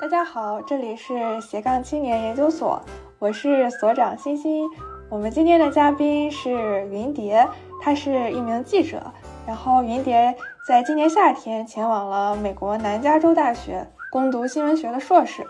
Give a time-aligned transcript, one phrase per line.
[0.00, 2.80] 大家好，这里是斜杠青年研究所，
[3.18, 4.64] 我是所长欣欣。
[5.10, 7.44] 我们今天的嘉宾是云蝶，
[7.82, 9.02] 他是一名记者。
[9.44, 10.32] 然后云蝶
[10.68, 15.44] 在今年夏天前往了美国南加州大学攻读新闻学的硕士。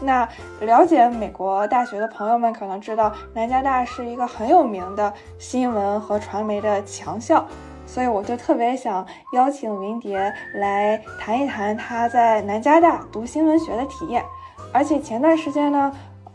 [0.00, 0.28] 那
[0.60, 7.46] 了解美国大学的朋友们可能知道，南加大是一个很有名的新闻和传媒的强校。
[7.92, 14.24] 所以我就特别想邀请云蝶来谈一谈她在南加大读新闻学的体验。
[14.72, 15.92] 而且前段时间呢，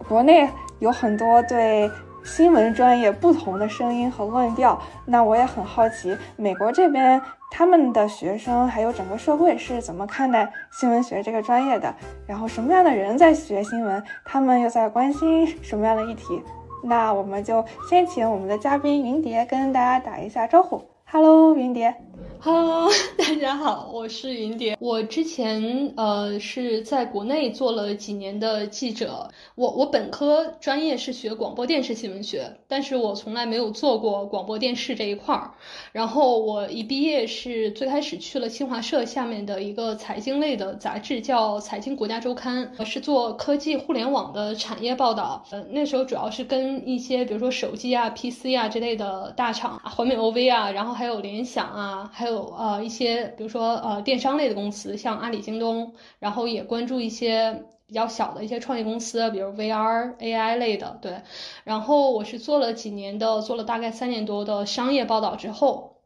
[0.08, 1.90] 国内有很多对
[2.24, 4.80] 新闻专业不同的声音和论调。
[5.04, 11.92] 那我也很好奇，美国这边他们的学生还有整个社会是怎么看待新闻学这个专业的？
[12.28, 14.04] 然后什么样的人在学新闻？
[14.24, 16.40] 他们又在关心什么样的议题？
[16.84, 20.80] 那我们就先请我们的嘉宾云蝶跟大家打一下招呼。
[21.10, 22.07] 哈喽云蝶。
[22.40, 24.78] Hello， 大家好，我是云蝶。
[24.80, 29.30] 我之前呃是在国内做了几年的记者。
[29.56, 35.52] 我我本科专业是学广播电视新闻学，但是我从来没有做过广播电视这一块儿。
[35.92, 45.44] 然后我一毕业是最开始去了新华社下面的一个财经类的杂志，叫《财经国家周刊》，是做科技互联网的产业报道。
[45.52, 52.54] 呃，那时候主要是跟一些比如说手机啊、PC 啊之类的大厂，华美 OV 啊，然后还有联想啊，还有。
[52.58, 61.22] 呃一些，比如说呃电商类的公司，像阿里、京东，然后也关注一些比较小的一些创业公司，比如 VR、AI 类的，对。
[61.64, 65.98] 然后我是做了几年的，做了大概三年多的商业报道之后，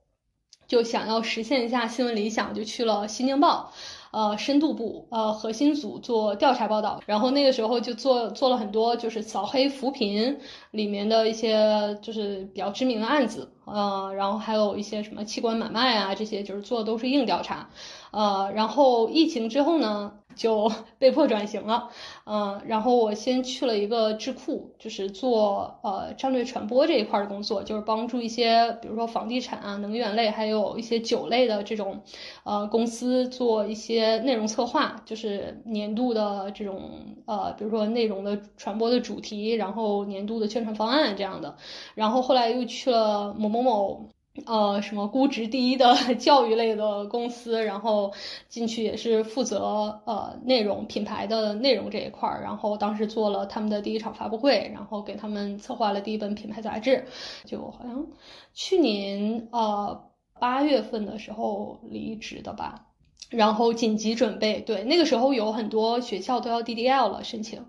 [0.68, 3.72] 就想要实现一下新闻理想，就去了《新京报》。
[4.12, 10.38] 呃，深度部呃核心组做调查报道，然后那个时候就做做了很多就是扫黑扶贫
[10.72, 17.70] 里面的一些就是比较知名的案子，呃，然后还有一些什么器官买卖啊这些，就是做的都是硬调查。
[18.12, 21.90] 呃，然后疫情之后呢，就 被迫转型了，
[22.26, 32.02] 嗯，然后我先去了一个智库，就是做呃战略传播这一块的工作，就是帮助一些比如说房地产啊、能源类，还有一些酒类的这种
[32.44, 36.90] 呃公司做一些内容策划，就是年度的这种
[37.26, 41.56] 呃，比如说内容的传播的主题，然后年度的宣传方案这样的。
[41.96, 44.10] 然后后来又去了某某某。
[44.46, 48.14] 呃，什么估值第一的 教育类的公司，然后
[48.48, 57.06] 进去也是负责呃内容品牌的内容这一块儿，然后当时做了他们的第一场发布会，然后给他们策划了第一本品牌杂志，
[57.46, 58.08] 就好像
[58.54, 60.10] 去年呃
[60.40, 62.86] 八月份的时候离职的吧，
[63.30, 67.66] 然后紧急准备，对，那个时候有很多学校都要 DDL 了申请。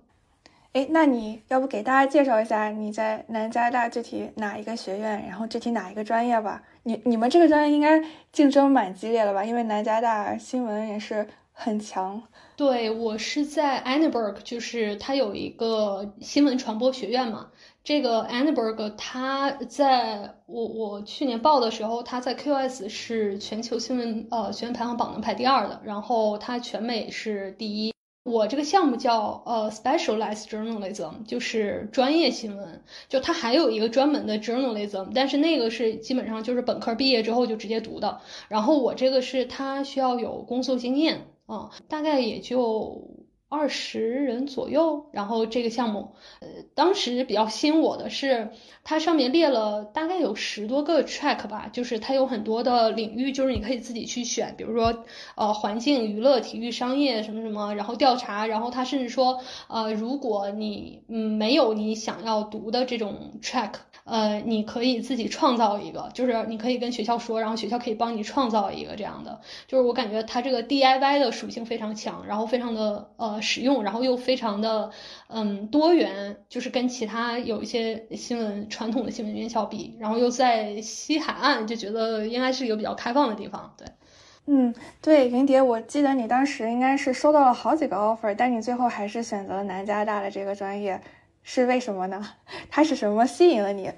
[0.72, 6.62] 哎，那你要不给大家介绍一下你在南加大具体哪一个学院，然后具体哪一个专业吧？
[6.84, 8.02] 你你们这个专业应该
[8.32, 9.44] 竞争蛮激烈的吧？
[9.44, 12.22] 因为南加大新闻也是很强。
[12.56, 17.50] 对我是在 Annenberg，就是它有一个新闻传播学院嘛。
[17.84, 27.92] 这个 Annenberg，它在我我去年报的时候，它在 QS 是全球新闻呃学院排行榜能排第二的，然后它全美是第一。
[28.24, 32.82] 我这个项目叫呃 specialized journalism，就是专业新闻。
[33.08, 38.20] 就它还有一个专门的 journalism，但是那个是基本上就是本科毕业之后就直接读的。
[38.48, 43.21] 然后我这个是它需要有工作经验啊，大概也就。
[43.52, 48.48] 二十人左右，然后这个项目，呃，当时比较吸引我的是，
[48.82, 55.04] 它上面列了大概有十多个 track 吧，就是它有很多的领域，就是你可以自己去选，比如说，
[55.34, 59.38] 呃，环境、娱乐、体育、商业什么什么，然后调查，然后它甚至说，
[59.68, 63.72] 呃，如果你嗯没有你想要读的这种 track。
[64.04, 69.40] 呃，你可以自己创造一个，就是你可以跟学校说，然后学校可以帮你创造一个这样的。
[69.68, 74.90] 就是我感觉它这个 DIY 的属性非常强，然后非常的呃使用，然后又非常的
[75.26, 83.74] 嗯多元，就是跟其他有一些新闻传统的新闻院校比，然后又在西海岸，就觉得应该是一个比较开放的地方。
[83.76, 83.86] 对，
[84.46, 91.00] 嗯，对，云蝶，我记得你当时应该是收到了好几个 offer，但你最后还是选择了南加大的这个专业。
[91.44, 92.24] 是为什么呢？
[92.70, 93.90] 它是什么吸引了你？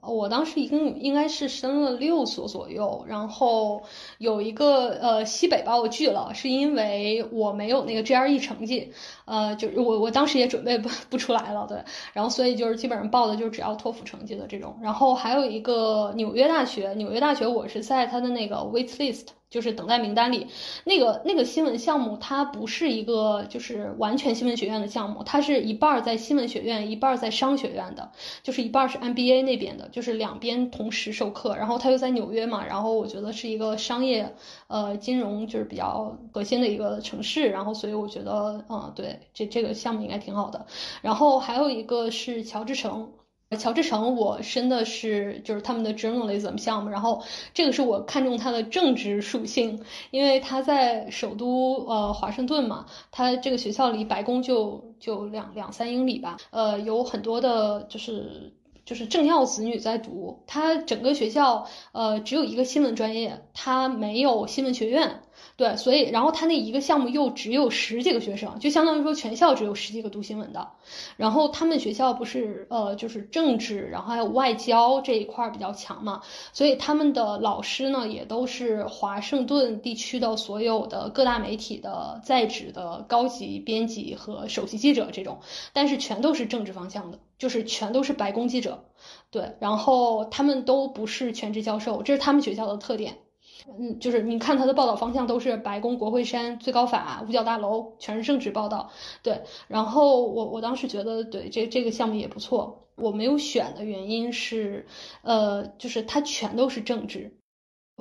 [0.00, 3.82] 我当时一共应该是申了六所左右，然后
[4.18, 8.92] 有一个呃西北把我拒了，是因为我没有那个 GRE 成绩，
[9.28, 11.78] 呃，就是我我当时也准备不 不出来了，对，
[12.12, 20.46] 然后所以就是基本上报的就只要托福成绩的这种，然后还有一个纽约大学，纽约大学我是在它的那个 wait list，就是等待名单里，
[20.84, 28.10] 那个那个新闻项目，它不是一个就是完全新闻学院的项目，它是一半在新闻学院，一半在商学院的，
[28.42, 31.56] 就是一半是 MBA 那边的，就是两边同时授课。
[31.56, 34.34] 然后它又在纽约嘛，然后我觉得是一个商业
[34.68, 40.64] 呃金融就是比较核心的一个城市，然后所以我觉得嗯对这这个项目应该挺好的。
[41.02, 43.10] 然后还有一个是乔治城。
[43.58, 47.22] 乔治城，我申的是就是他们的 journalism 项目，然后
[47.54, 58.52] 这个是我看中它的政治属性，因为它在首都呃华盛顿嘛，它这个学校离白宫就就两两三英里吧，呃有很多的就是
[58.88, 65.20] 就是政要子女在读，他整个学校呃只有一个新闻专业，他没有新闻学院。
[65.56, 70.68] 对，所以然后他那一个项目又只有十几个学生，就相当于说全校只有十几个读新闻的。
[71.16, 85.38] 然后他们学校不是呃就是政治，然后还有外交这一块比较强嘛，所以他们的老师呢也都是华盛顿地区的所有的各大媒体的在职的高级编辑和首席记者这种，
[85.72, 88.84] 但是全都是政治方向的，就是全都是白宫记者。
[89.30, 93.18] 对，然后他们都不是全职教授，这是他们学校的特点。
[93.66, 98.90] 嗯，就是你看他的报道方向都是白宫、国会山、最高法、五角大楼，全是政治报道。
[99.22, 102.86] 对，然后我我当时觉得，对这这个项目也不错。
[102.96, 104.86] 我没有选的原因是，
[105.22, 107.36] 呃，就是它全都是政治。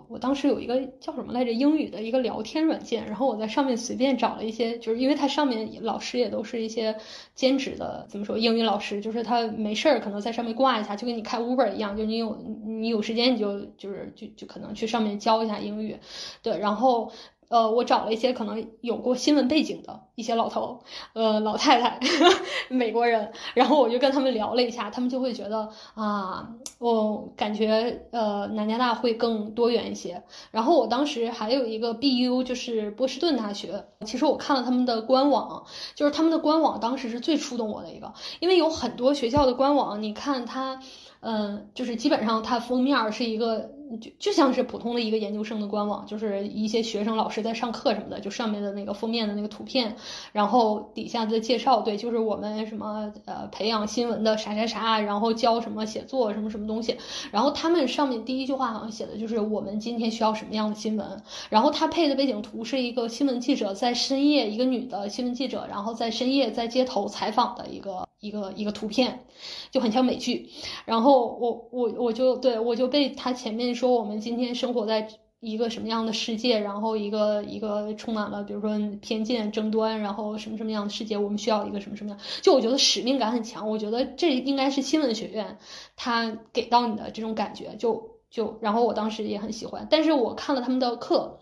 [0.07, 6.95] 我当时有一个叫什么来着英语的一个聊天软件，然后我在上面随便找了一些，就是因为它上面老师也都是一些
[7.35, 15.97] 兼职的，怎么说英语老师，就是他没事儿可能在上面挂一下，就跟你开 Uber 一样，就你有你有时间你就就是就就可能去上面教一下英语，
[16.41, 17.11] 对，然后。
[17.49, 20.81] 呃，我找了一些可能有过新闻背景的一些老头，
[21.13, 21.99] 呃，老太太，
[22.69, 26.49] 美国人，然后我就跟他们聊了一下，他们就会觉得啊，
[26.79, 30.21] 我感觉呃南加大会更多元一些。
[30.51, 35.65] 然后我当时还有一个 BU，就是波士顿大学，其实我看了他们的官网，
[35.95, 40.81] 就是他们的官网当时是最触动我的一个，因为有很多学校的官网，你看它，
[41.21, 43.76] 嗯，就是基本上它封面是一个。
[44.01, 49.95] 就就像是普通的一个研究生的官网，就是一些学生老师在上课什么的，就上面的那个封面的那个图片，
[50.33, 56.97] 然后底下的介绍，对，就是我们什么呃培养新闻的啥啥啥，然后教什么写作什么什么东西，
[57.31, 69.23] 然后他们上面第一句话好像写的就是我们今天需要什么样的新闻，然后他配的背景图是一个新闻记者在深夜，一个女的新闻记者，然后在深夜在街头采访的一个一个一个图片，
[69.71, 70.49] 就很像美剧，
[70.83, 73.76] 然后我我我就对我就被他前面。
[73.77, 75.07] 说我们今天生活在
[75.39, 78.71] 一个什么样的世界，然后一个一个充满了比如说
[79.01, 82.19] 偏见、争端，然后什么什么样的世界，我们需要一个什么什么样？
[82.41, 85.59] 就我觉得使命感很强，我觉得这应该是新闻学院
[85.95, 91.37] 他给到你的这种感觉，就就然后我当时也很喜欢，但是我看了他们的课，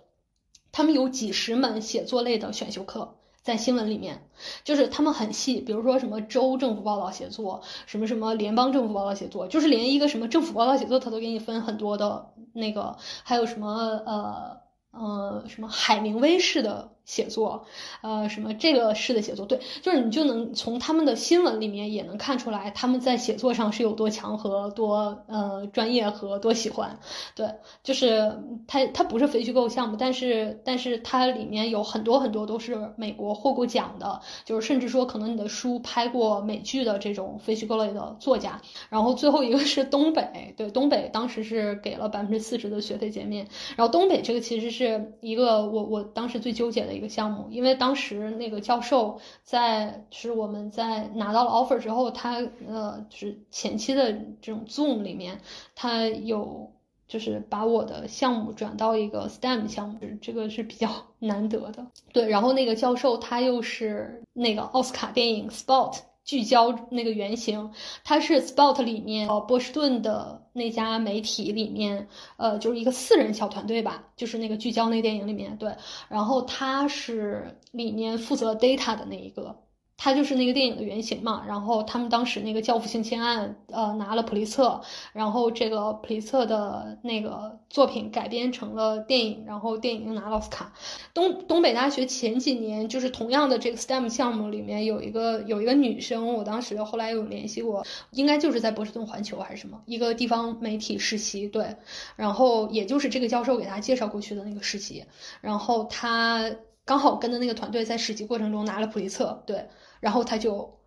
[0.73, 3.15] 他们有几十门写作类的选修课。
[3.45, 4.27] 在新闻里面，
[4.63, 14.57] 就是他们很细，比如说什么州政府报道写作，什么什么联邦政府报道写作，就是连一个什么政府报道写作，他都给你分很多的那个，还有什么呃
[14.89, 16.94] 呃什么海明威式的。
[17.05, 17.65] 写作，
[18.01, 26.99] 呃，什么这个式的写作，对，就是你就能从他们的新闻里面也能看出来，他们在写作上是有多强和多呃专业和多喜欢，
[27.35, 27.47] 对，
[27.83, 28.35] 就是
[28.67, 38.59] 它它不是非虚构项目，但是但是它里面有很多很多都是美国获过奖的，就是甚至说可能你的书拍过美剧的这种非虚构类的作家，
[38.89, 46.94] 然后最后一个是东北，对，东北当时是给了百分之四十的学费减免，然后东北这个其实是一个我我当时最纠结的。
[46.95, 55.39] 一个项目，因为当时那个教授在，是我们在拿到了 offer 之后，他呃，就是前期的这种 zoom 里面，
[55.75, 56.72] 他有
[57.08, 61.86] 就是把我的项目转到一个 STEM 项目，这个是比较难得的。
[62.12, 65.96] 对，然后那个教授他又是那个奥斯卡电影 Spot。
[66.25, 67.72] 聚焦那个原型，
[68.03, 75.74] 它是 Spot 里面呃波士顿的那家媒体里面，呃就是一个四人小团队吧，就是那个聚焦那个电影里面对，
[76.10, 79.55] 然后他是里面负责 data 的那一个。
[79.97, 84.81] 他就是那个电影的原型嘛，然后他们当时那个教父性侵案，呃，拿了普利策，
[85.13, 90.73] 然后这个普利策的那个作品改编成了电影，然后电影又拿了奥斯卡。
[91.13, 101.77] 东东北大学前几年就是同样的这个 STEM 项目里面有一个有一个女生，我当时后来有联系过，应该就是在波士顿环球还是什么一个地方媒体实习，对，
[102.17, 105.05] 然后也就是这个教授给他介绍过去的那个实习，
[105.39, 106.51] 然后他
[106.83, 109.65] 刚好跟的那个团队在实习过程中拿了普利策，对。
[109.99, 110.77] 然后他就，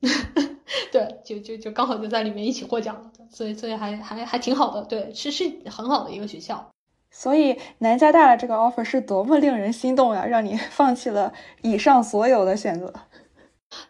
[0.92, 6.70] 对，就就就刚好就在里面一起获奖了，所以所以还还还挺好的，对，是是很好的一个学校。
[7.10, 12.92] 所以南加大的这个 offer 是多么令人心动呀，让你放弃了以上所有的选择。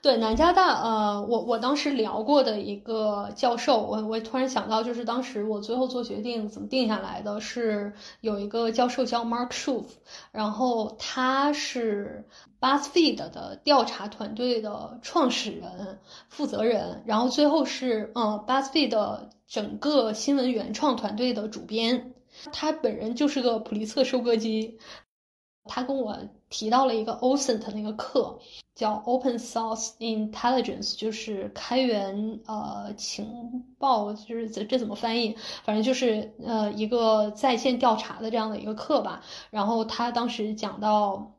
[0.02, 9.84] 对南加大，呃，我我当时聊过的一个教授，我我突然想到，就是当时我最后做决定怎么定下来的是有一个教授叫 Mark Shuf，
[10.32, 12.26] 然后他是
[12.60, 15.98] BuzzFeed 的调查团队的创始人、
[16.28, 22.14] 负责人，然后最后是嗯 BuzzFeed 的整个新闻原创团队的主编，
[22.52, 24.78] 他本人就是个普利策收割机。
[25.66, 26.16] 他跟我
[26.50, 28.38] 提到了一个 OSINT 那个课，
[28.74, 35.36] 叫 Open Source Intelligence，就是开源呃情报，就是这这怎么翻译？
[35.64, 39.22] 反正就是呃一个在线调查的这样的一个课吧。
[39.50, 41.32] 然后他当时讲到，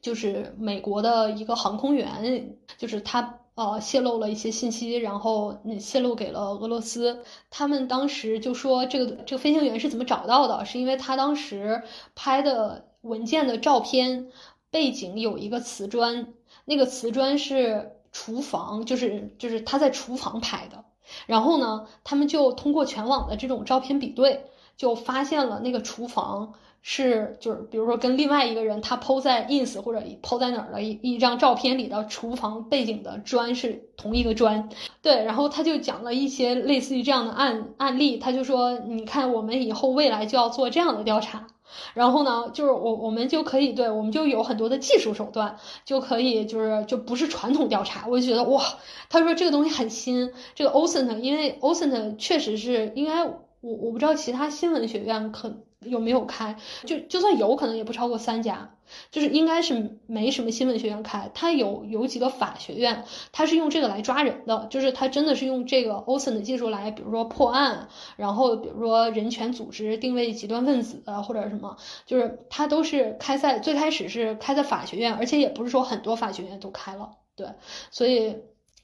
[0.00, 7.22] 就是美国的一个航空员，就是他呃泄露了一些信息，然后泄露给了俄罗斯。
[7.50, 10.64] 他们当时就说，这个这个飞行员是怎么找到的？
[10.64, 11.82] 是因为他当时
[12.14, 12.86] 拍的。
[13.04, 14.28] 文件的照片
[14.70, 16.34] 背景有一个瓷砖，
[16.64, 20.84] 那个瓷砖是厨房，就是就是他在厨房拍的。
[21.26, 24.46] 然后呢，他们就通过全网的这种照片比对，
[24.76, 34.70] 就发现了那个厨房是就是比如说跟另外一个人他 PO 在 ins 或者 PO 在哪儿的一一张照片里的厨房背景的砖是同一个砖。
[35.02, 41.46] 对，然后他就讲了一些类似于这样的案案例，他就说，你看我们以后未来就要做这样的调查。
[41.94, 48.06] 然后呢，就是我我们就可以对我们就有很多的技术手段，就可以就是就不是传统调查。
[48.08, 48.62] 我就觉得哇，
[49.08, 55.62] 他说这个东西很新，这个 OSINT，因为 OSINT 确实是应该我我不知道其他新闻学院可。
[55.84, 56.56] 有没有开？
[56.84, 58.76] 就就算有可能也不超过三家，
[59.10, 61.30] 就是应该是没什么新闻学院开。
[61.34, 71.76] 它有有几个法学院，它是用这个来抓人的，就是它真的是用这个 OSIN 的技术来，比如说破案，然后比如说人权组织定位极端分子啊或者什么，
[72.06, 77.48] 就是他都是开在最开始是开在法学院，而且也不是说很多法学院都开了，对，
[77.90, 78.36] 所以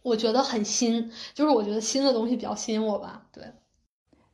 [0.02, 3.44] 我觉得很新，就是我觉得新的东西比较吸引我吧，对。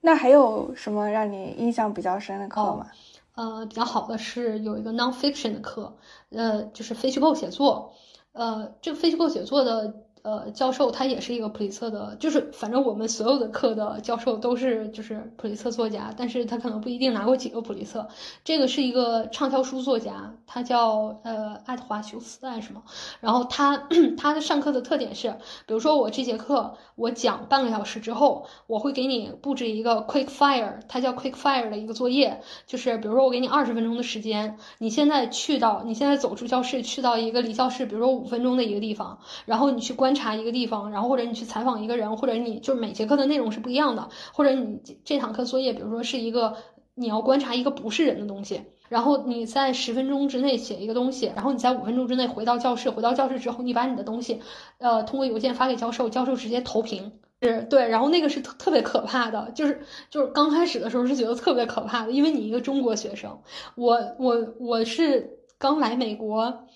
[0.06, 2.86] 那还有什么让你印象比较深的课吗？
[3.34, 5.96] 呃，比较好的是有一个 nonfiction 的课，
[6.30, 7.92] 呃，就是非虚构写作，
[8.30, 10.05] 呃，这个非虚构写作的。
[10.26, 18.08] 呃，教授他也是一个普利策的，就是反正我们所有的课的教授都是就是普利策作家，但是他可能不一定拿过几个普利策。
[18.42, 22.82] 这个是一个畅销书作家，他叫呃爱德华休斯还是什么？
[23.20, 23.86] 然后他
[24.18, 25.30] 他的上课的特点是，
[25.64, 40.15] 比如说我这节课我讲半个小时之后，我会给你布置一个 quick fire，他叫 quick fire 的一个作业，就是比如说我给你二十分钟的时间，你现在去到你现在走出教室，去到一个离教室比如说五分钟的一个地方，然后你去观。
[40.16, 46.56] 查一个地方，然后或者你去采访一个人，或者你就是每节课的内容是不一样的，或者你这堂课作业，比如说是一个
[46.94, 54.40] 你要观察一个不是人的东西，然后你在十分钟之内写一个东西，然后你在五分钟之内回到教室，回到教室之后，你把你的东西，
[54.78, 63.38] 呃，通过邮件发给教授，教授直接投屏，是对，然后那个是特特别可怕的，就是就是刚开始的时候是觉得特别可怕的，因为你一个中国学生，
[63.74, 66.66] 我我我是刚来美国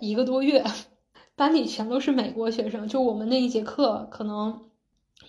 [0.00, 0.64] 一个多月。
[1.36, 4.62] 班里全都是美国学生，就我们那一节课可能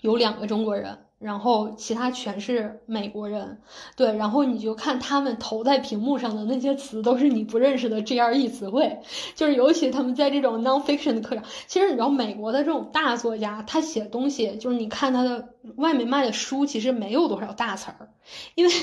[0.02, 3.62] 有两个中国人，然后其他全是美国人。
[3.98, 9.00] 对，然后你就看他们投在屏幕上的那些词，都是你不认识的 GRE 词汇。
[9.36, 18.10] 就是尤其他们在这种 nonfiction 的课上，其实你知道美国的这种大作家，他写东西，就是你看他的外面卖的书，其实没有多少大词儿，
[18.56, 18.74] 因为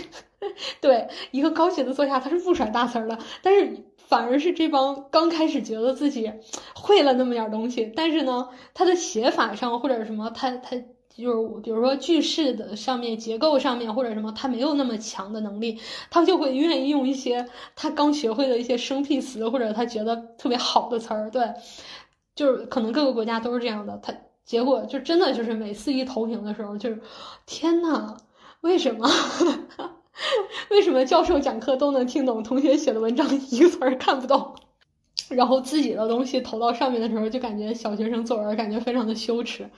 [0.80, 3.84] 对一个高学的作家，他是不甩大词儿的，但是。
[4.06, 6.30] 反而是这帮刚开始觉得自己
[6.74, 10.76] 会了那么点东西，但是呢，他的写法上或者什么，他他
[11.08, 21.30] 就是比如说句式的上面、结构上面或者什么，他没有那么强的能力，他就会愿意用一些他刚学会的一些生僻词或者他觉得特别好的词儿。
[21.30, 21.54] 对，
[22.36, 23.98] 就是可能各个国家都是这样的。
[24.02, 27.00] 他结果就真的就是每次一投屏的时候，就是
[27.46, 28.18] 天呐，
[28.60, 29.08] 为什么？
[30.74, 34.56] 为什么教授讲课都能听懂，同学写的文章一个词儿看不懂？
[35.28, 39.70] 然后自己的东西投到上面的时候，就感觉小学生作文，感觉非常的羞耻。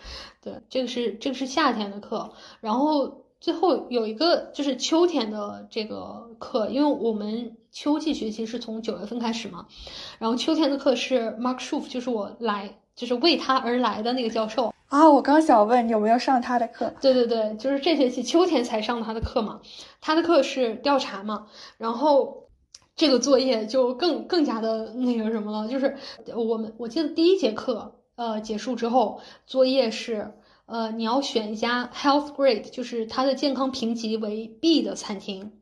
[0.42, 9.66] 对，这个是这个是夏天的课，然后最后有一个就是秋天的这个课，因为我们秋季学期是从九月份开始嘛，
[10.18, 14.74] 然后秋天的课是 Mark Shuf，就是我来就是为他而来的那个教授。
[14.88, 16.92] 啊，我刚想问有没有上他的课？
[17.00, 19.60] 对对对，就是这学期秋天才上他的课嘛。
[20.00, 22.48] 他的课是调查嘛，然后
[22.94, 25.96] 这个作业就更更加的那个什么了，就是
[26.34, 30.32] 我们我记得第一节课呃结束之后，作业是
[30.66, 35.52] 呃，你要选一家 health grade，就是它的健康评级为 B 的餐厅，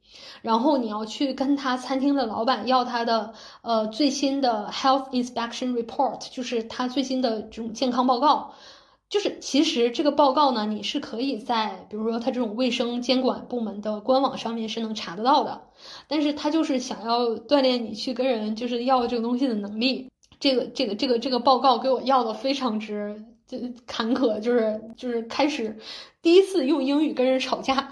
[0.40, 8.54] 然后你要去跟他餐厅的老板要他的呃最新的 health inspection report，就是他最新的这种健康报告。
[9.10, 15.60] 就是其实这个报告呢，你是可以在比如说他这种卫生监管部门的官网上面是能查得到的，
[16.08, 20.10] 但是他就是想要锻炼你去跟人就是要这个东西的能力。
[20.40, 25.76] 这个这个这个这个报告给我要的非常之就坎坷，就是就是开始
[26.22, 27.88] 第一次用英语跟人吵架。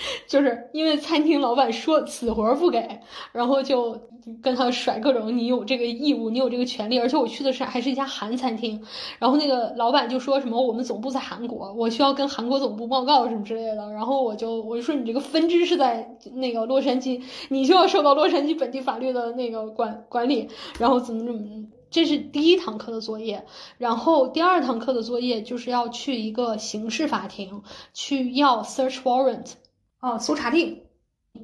[0.28, 3.00] 就是因为餐厅老板说死活不给，
[3.32, 4.00] 然后就
[4.40, 8.80] 跟他甩各种你有这个义务，你有这个权利，而且我去的是还是一家韩餐厅，
[9.18, 20.48] 然后那个老板就说什么我们总部在韩国，我需要跟韩国总部报告什么之类的，然后我就我就说你这个分支是在那个洛杉矶，你就要受到洛杉矶本地法律的那个管管理，
[20.78, 21.40] 然后怎么怎么，
[21.90, 23.46] 这是第一堂课的作业，
[23.78, 27.62] 然后第二堂课的作业就是要去一个刑事法庭
[27.94, 29.52] 去要 search warrant。
[30.00, 30.82] 哦，搜查令，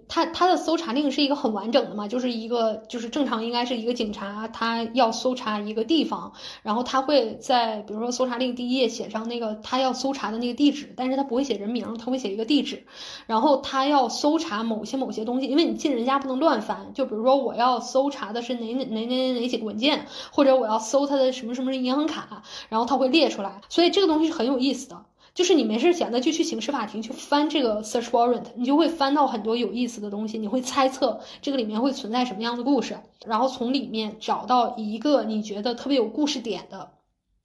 [0.08, 12.84] 他他的搜查令是一个很完整的嘛，就是一个就是正常应该是一个警察，他要搜查一个地方，然后他会在比如说搜查令第一页写上那个他要搜查的那个地址，但是他不会写人名，他会写一个地址，
[13.26, 25.04] 然后他要搜查某些某些东西，因为你进人家不能乱翻，就比如说我要搜查的是哪哪哪哪哪几个文件，或者我要搜他的什么什么银行卡，然后他会列出来，所以这个东西是很有意思的。
[25.34, 36.92] 就是你没事闲的就去刑事法庭去翻这个 search warrant，你就会翻到很多有意思的东西，你会猜测这个里面会存在什么样的故事，然后从里面找到一个你觉得特别有故事点的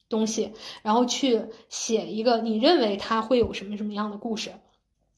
[0.08, 0.54] 东西，
[0.84, 4.52] 然后去写一个你认为它会有什么什么样的故事。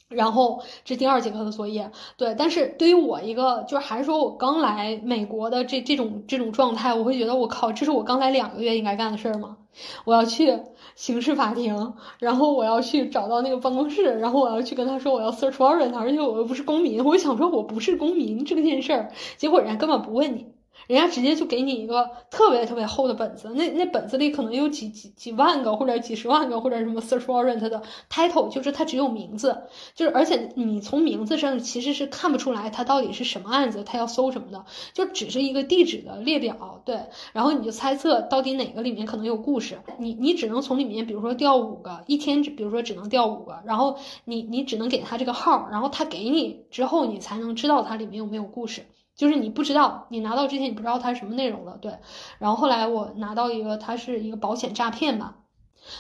[0.08, 9.56] 然后这第二节课的作业，对，但是对于我一个就是还是说我刚来美国的这这种这种状态，我会觉得我靠，这是我刚来两个月应该干的事儿吗？
[10.04, 10.60] 我要去
[10.96, 20.48] 刑事法庭，然后我要去找到那个办公室，然后我要去跟他说我要 search warrant，而且我又不是公民，我想说我不是公民这件事儿，结果人家根本不问你。
[20.92, 29.62] 人家直接就给你一个特别特别厚的本子，那那本子里可能有几几几万个或者几十万个或者什么 search warrant 的 title，就是它只有名字，
[29.96, 37.00] 就是而且你从名字上其实是看不出来它到底是什么案子，它要搜什么的，就只是一个地址的列表，对，
[37.32, 48.84] 然后你就猜测到底哪个里面可能有故事，你你只能从里面比如说调五个，一天比如说只能调五个，然后你你只能给他这个号，然后他给你之后你才能知道它里面有没有故事。
[49.16, 51.94] 就是你不知道，你拿到之前你不知道它是什么内容的，对。
[52.40, 55.36] 然后后来我拿到一个，它是一个保险诈骗吧，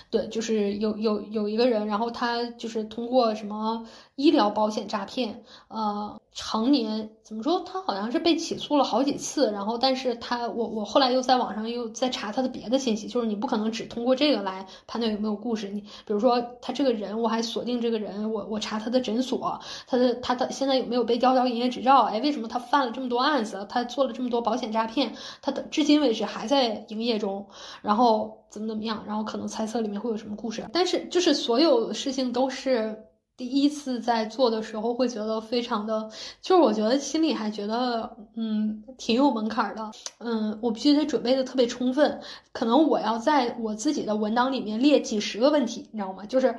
[0.10, 3.86] 对，就是有有有一个人，然后他就是通过什么
[4.22, 6.18] 医疗保险诈骗，呃。
[6.34, 7.60] 常年怎么说？
[7.66, 15.68] 他好像是被起诉了好几次，然后，但是他我我后来又在网上又在查他的别的信息，就是你不可能只通过这个来判断有没有故事。
[15.68, 22.04] 你比如说他这个人，我还锁定这个人，我我查他的诊所，他的他的现在有没有被吊销营业执照？
[22.04, 23.68] 哎，为什么他犯了这么多案子？
[23.70, 27.46] 他做了这么多保险诈骗，他的至今为止还在营业中，
[27.82, 29.04] 然后怎么怎么样？
[29.06, 30.66] 然后可能猜测里面会有什么故事？
[30.72, 33.04] 但是就是所有事情都是。
[33.42, 36.08] 第一次在做的时候会觉得非常的，
[36.44, 46.24] 就是我觉得心里还觉得，嗯，挺有门槛的，嗯，我必须得准备的特别充分，可能我要在我自己的文档里面列几十个问题，你知道吗？
[46.28, 46.56] 就是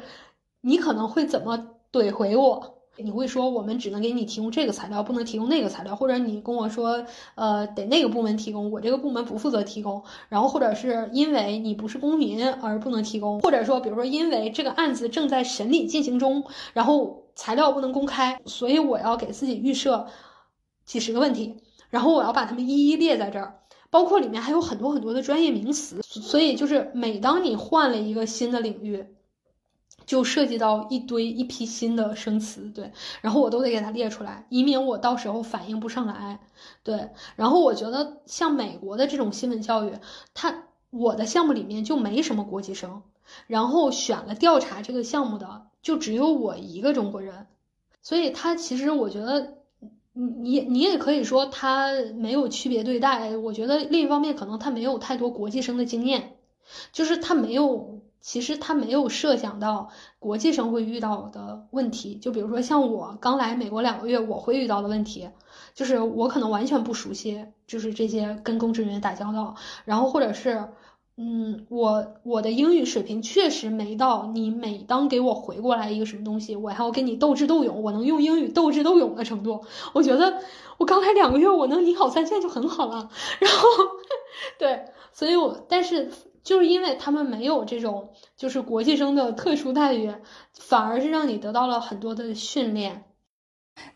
[0.61, 2.82] 你可能会怎么怼回我？
[2.99, 20.07] 你会说我们只能给你提供这个材料，不能提供那个材料，或者你跟我说，呃，得那个部门提供，我这个部门不负责提供，然后或者是因为你不是公民而不能提供，或者说比如说因为这个案子正在审理进行中，然后材料不能公开，所以我要给自己预设
[20.85, 21.57] 几十个问题，
[21.89, 29.07] 然后我要把它们一一列在这儿，包括里面还有很多很多的专业名词，所以就是每当你换了一个新的领域。
[30.05, 36.41] 就涉及到一堆一批新的生词，对，然后我都得给它列出来，以免我到时候反应不上来，
[36.83, 37.11] 对。
[37.37, 39.93] 然后我觉得像美国的这种新闻教育，
[40.35, 43.03] 它我的项目里面就没什么国际生，
[43.47, 47.47] 然后选了调查这个项目的就只有我一个中国人，
[48.03, 49.55] 所以他其实我觉得，
[50.13, 56.37] 你你你也可以说他没有区别对待，我觉得另一方面可能他没有太多国际生的经验，
[56.93, 57.92] 就是他没有。
[58.23, 65.29] 其实他没有设想到国际生会遇到的问题，就比如说像我刚来美国两个月，我会遇到的问题，
[65.75, 70.69] 就是我可能完全不熟悉，就是这些跟公职人员打交道，然后或者是，
[71.17, 80.41] 嗯，我我的英语水平确实没到你每当给我回过来一个什么东西，我还要跟你斗智斗勇，我能用英语斗智斗勇的程度，我觉得
[80.79, 83.69] 我刚来两个月，我能你好三线就很好了， 然后，
[84.61, 86.09] 对，所以我但是。
[86.43, 90.15] 就是因为他们没有这种就是国际生的特殊待遇，
[90.53, 93.05] 反而是让你得到了很多的训练。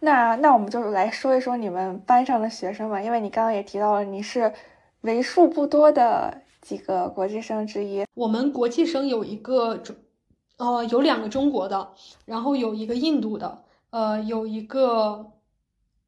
[0.01, 4.55] 那那我们就来说一说你们班上的学生吧，因为你刚刚也提到了你是
[5.03, 8.05] 为数不多的几个国际生之一。
[8.15, 9.95] 我们国际生有一个中，
[10.57, 11.93] 呃，有两个中国的，
[12.25, 15.33] 然后有一个印度的，呃，有一个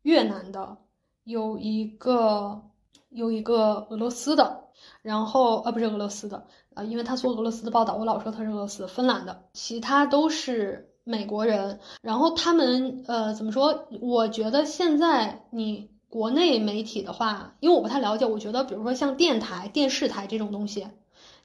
[0.02, 0.78] 越南的，
[1.24, 2.62] 有一个
[3.10, 4.67] 有一个俄罗斯的，
[5.02, 10.84] 然后呃不是俄罗斯的，呃，因为他做俄罗斯的报道，我老说他是俄罗斯，芬兰的，其他都是。
[11.10, 13.88] 美国人，然后他们呃怎么说？
[14.02, 20.86] 我觉得现在你国内媒体的话，因为我不太了解，我觉得比如说像电台、电视台这种东西，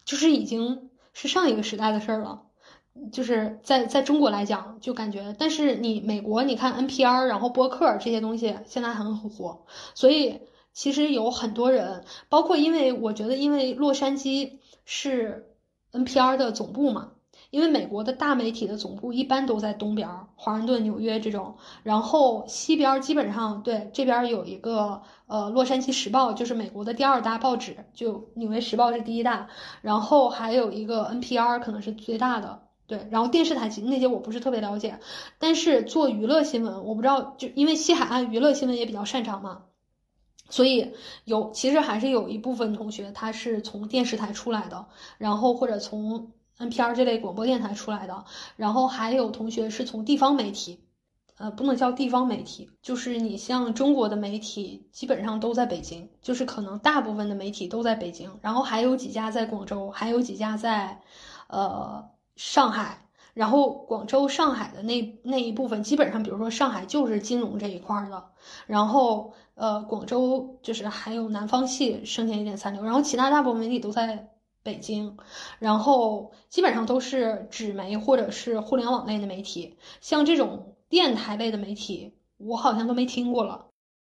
[0.04, 2.42] 就是已经是上一个时代的事儿了。
[3.14, 9.62] 就是在在中国来讲，就感觉，但是你美国，你看 NPR，然后播客这些东西现在很火，
[9.96, 10.42] 所以
[10.74, 14.54] 其实有很多人，包括因为我觉得，因为洛杉矶
[14.86, 15.56] 是
[15.92, 17.12] NPR 的总部嘛。
[17.50, 29.48] 因为美国的大媒体的总部一般都在东边，华盛顿、纽约这种，然后西边基本上对这边有一个呃《洛杉矶时报》，就是美国的第二大报纸，就《纽约时报》是第一大，
[29.84, 35.00] 然后还有一个 NPR 可能是最大的，对，然后电视台那些我不是特别了解，
[35.38, 39.66] 但是做娱乐新闻，我不知道，就因为西海岸娱乐新闻也比较擅长嘛，
[40.54, 40.94] 所以
[41.26, 44.86] 有其实还是有一部分同学他是从电视台出来的，
[45.18, 46.32] 然后或者从。
[46.60, 48.26] NPR 这类广播电台出来的，
[48.58, 50.80] 然后还有同学是从地方媒体，
[51.38, 61.02] 呃，不能叫地方媒体，就是你像中国的媒体基本上都在北京，就是可能大部分的媒体都在北京，然后还有几家在广州，还有几家在，
[61.48, 68.30] 呃，上海，然后广州、上海的那那一部分基本上，比如说上海就是金融这一块的，
[68.68, 74.30] 然后呃，广州就是还有南方系剩下一点残留，然后其他大部分媒体都在。
[74.66, 75.18] 北京，
[75.60, 83.66] 然后基本上都是纸媒或者是互联网类的媒体，像这种电台类的媒体，我好像都没听过了。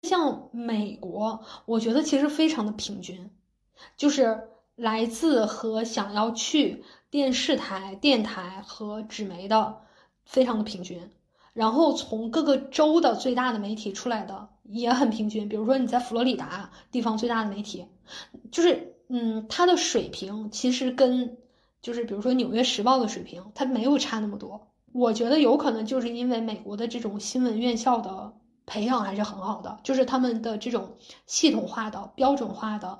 [0.02, 3.28] 像美国，我觉得其实非常的平均，
[3.96, 9.80] 就是来自和想要去电视台、电台和纸媒的
[10.24, 11.10] 非常的平均，
[11.56, 15.48] 然后从各个州的最大的媒体出来的也很平均。
[15.48, 17.86] 比如说你在佛罗里达地方最大的媒体，
[18.52, 18.92] 就是。
[19.08, 21.38] 嗯，它的水平其实跟
[21.80, 24.66] 就是比如说《纽约时报》的水平，它没有差那么多。
[24.90, 28.32] 我觉得有可能就是因为美国的这种新闻院校的
[28.66, 32.98] 培养还是很好的，就是他们的这种系统化的、标准化的、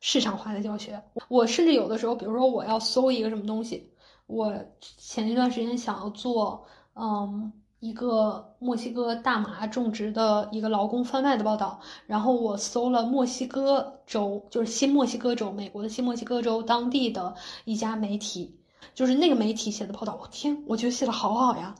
[0.00, 1.02] 市场化的教学。
[1.28, 3.90] 我甚至有的时候，比如说我要搜一个什么东西，
[4.26, 7.52] 我前一段时间想要做，嗯。
[7.82, 18.56] 一个墨西哥大麻种植的一个劳工贩卖的报道，然后我搜了墨西哥州，就是新墨西哥州，美国的新墨西哥州当地的一家媒体，
[18.94, 21.74] 就是那个媒体写的报道，我天，我觉得写的好好呀，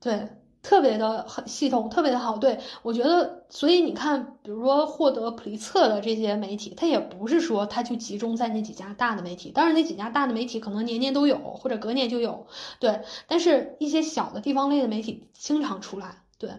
[0.00, 0.43] 对。
[0.64, 2.38] 特别的很系统，特别的好。
[2.38, 9.50] 对我觉得，所以你看，比如说获得普利策的这些媒体，它也不是说它就集中在那几家大的媒体。
[9.50, 12.46] 当然，那几家大的媒体可能年年都有，或者隔年就有。
[12.80, 16.22] 对，但是一些小的地方类的媒体经常出来。
[16.38, 16.50] 对，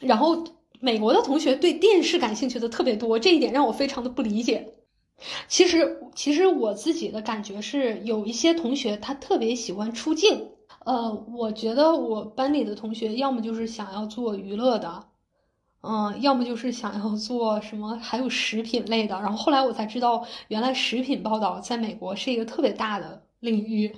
[0.00, 0.44] 然后
[0.78, 4.74] 美国的同学对电视感兴趣的特别多，这一点让我非常的不理解。
[5.48, 10.50] 其实，其实我自己的感觉是，有一些同学他特别喜欢出镜。
[10.86, 15.04] 呃，我觉得我班里的同学要么就是想要做娱乐的，
[15.80, 19.16] 嗯，要么就是想要做什么，还有食品类的。
[19.16, 23.92] 然后后来我才知道，原来食品报道在美国是一个特别大的领域，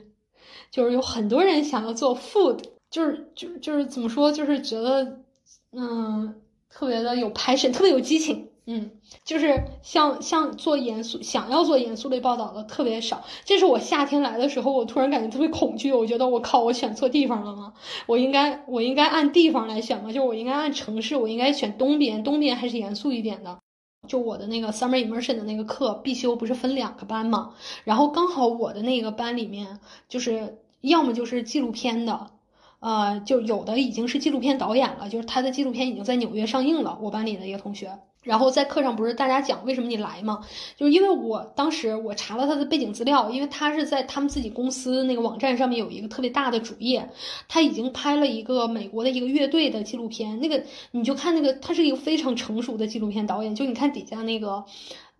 [0.70, 5.20] 就是有很多人想要做 food，就是就就是怎么说，就是觉得
[5.72, 8.47] 嗯，特别的有 passion，特别有激情。
[8.70, 8.90] 嗯，
[9.24, 13.24] 就是像像做严肃，想要做严肃类报道的特别少。
[13.46, 15.90] 这是我夏天来的时候，我突然感觉特别恐惧。
[15.90, 17.72] 我觉得我靠，我选错地方了吗？
[18.04, 20.12] 我应该我应该按地方来选吗？
[20.12, 23.58] 就我应该按城市，我应该选东边，东边还是严肃一点的。
[24.06, 27.54] 就我的那个 summer immersion 的那个课必修不是分两个班嘛？
[27.84, 32.26] 然后刚好我的那个班里面就是要么就是纪录片的，
[32.80, 36.98] 呃，就有的已经是纪录片导演了，就是他的纪录片已经在纽约上映了。
[37.00, 37.98] 我班里的一个同学。
[38.28, 40.40] 然后在课上不是大家讲为什么你来吗？
[40.76, 47.08] 就是因为我当时我查了他的背景资料，因为他是在他们自己公司那个网站上面有一个特别大的主页，
[47.48, 50.38] 他已经拍了一个美国的一个乐队的纪录片。
[50.40, 53.54] 那个你就看那个，他是一个非常成熟的纪录片导演。
[53.54, 54.62] 就你看底下那个，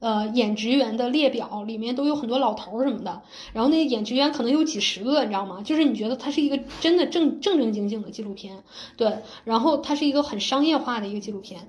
[0.01, 3.23] 呃，演职员的列表里面都有很多老头什么的，
[3.55, 5.63] 然后那个演职员可能有几十个，你知道吗？
[5.65, 8.63] 就是你觉得他是一个真的正正正经经的纪录片，
[8.99, 9.11] 对。
[9.45, 11.69] 然后他是一个很商业化的一个纪录片。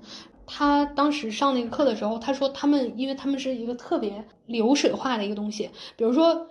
[0.52, 6.48] 他当时上那个课的时候，他说他们，因为他们是一个特别流水化的一个东西，比如说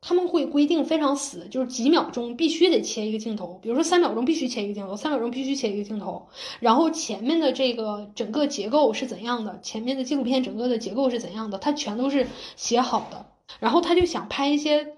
[0.00, 6.26] 他们会规定非常死，就是几秒钟必须得切一个镜头，比如说三秒钟必须切一个镜头，三秒钟必须切一个镜头，
[6.60, 12.26] 然后前面的这个整个结构是怎样的，前面的纪录片整个的结构是怎样的，他全都是
[12.56, 13.26] 写好的。
[13.60, 14.93] 然后他就想拍一些，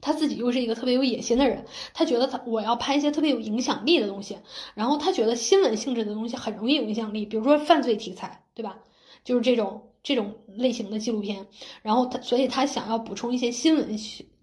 [0.00, 4.38] 他自己又是一个特别有野心的人，他觉得他我要拍一些特别有影响力的东西，
[4.74, 8.78] 然后他觉得新闻性质的东西很容易有影响力，比如说犯罪题材，对吧？
[9.24, 9.82] 就是这种。
[10.06, 11.44] 这种类型的纪录片，
[11.82, 13.88] 然后他，所以他想要补充一些新闻，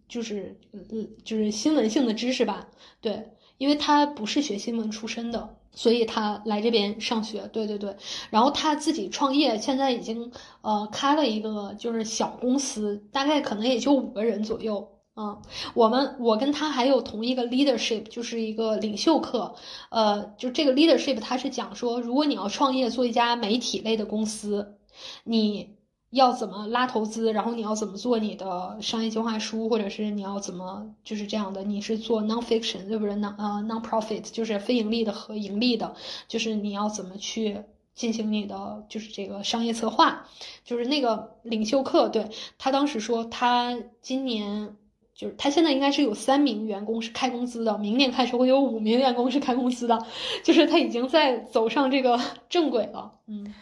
[0.10, 2.68] 就是嗯，就是新闻性的知识吧。
[3.00, 7.48] 对，因为他不是学新闻出身的，所以他来这边上学。
[7.54, 7.96] 对对对，
[8.30, 10.30] 然后他自己创业，现在已经
[10.64, 14.86] 呃开了一个就是小公司，大概可能也就五个人左右。
[15.16, 15.42] 嗯，
[15.74, 19.56] 我们我跟他还有同一个 leadership，就是一个领袖课。
[19.90, 24.78] 呃，就这个 leadership，他是讲说，如果你要创业做一家媒体类的公司。
[25.24, 25.76] 你
[26.12, 27.34] 要怎么拉投资？
[27.34, 31.64] 然后你要怎么做你的商业计划书，或者是你要怎么就是这样的？
[31.64, 35.96] 你是做 nonfiction，对不对？non 呃 nonprofit 就是非盈利的和盈利的，
[36.28, 37.64] 就是你要怎么去
[37.96, 40.28] 进行你的就是这个商业策划？
[40.64, 44.76] 就是那个领袖课，对他当时说他今年
[45.16, 50.06] 就是他现在应该是有三名员工是开工资的，明年开始会有五名员工是开工资的，
[50.44, 53.54] 就是他已经在走上这个 正轨了，嗯。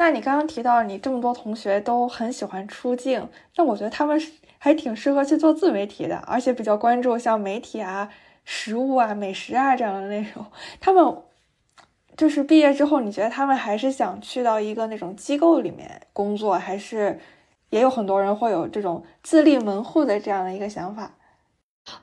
[0.00, 4.20] 那你刚刚提到你这么多同学都很喜欢出镜，那我觉得他们
[4.56, 8.08] 还挺适合去做自媒体的，而且比较关注像媒体啊、
[8.44, 10.46] 食物啊、美食啊这样的内容。
[10.80, 11.16] 他们
[12.16, 17.18] 就是毕业之后，你觉得他们还是想去到一个那种机构里面工作，还是
[17.70, 21.16] 也有很多人会有这种自立门户的这样的一个想法？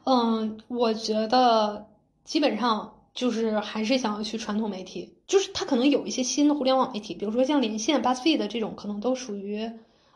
[0.04, 1.88] 嗯，我觉得
[2.24, 2.92] 基本上。
[3.16, 9.72] 就是还是想要去传统媒体，就是它可能有一些新的互联网媒体，比如说像连线、BuzzFeed 这种，可能都属于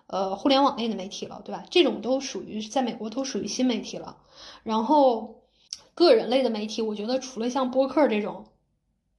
[0.07, 1.63] 呃互联网类的媒体了，对吧？
[1.69, 4.17] 这种都属于在美国都属于新媒体了。
[4.63, 5.43] 然后
[5.95, 8.47] 个人类的媒体，我觉得除了像播客这种，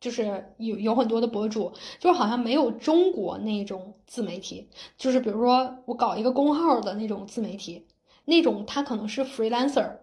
[0.00, 7.86] 就是有有很多的博主，就好像没有中国那种自媒体，就是比如说我搞一个公号的那种自媒体，
[8.24, 9.98] 那种他可能是 freelancer，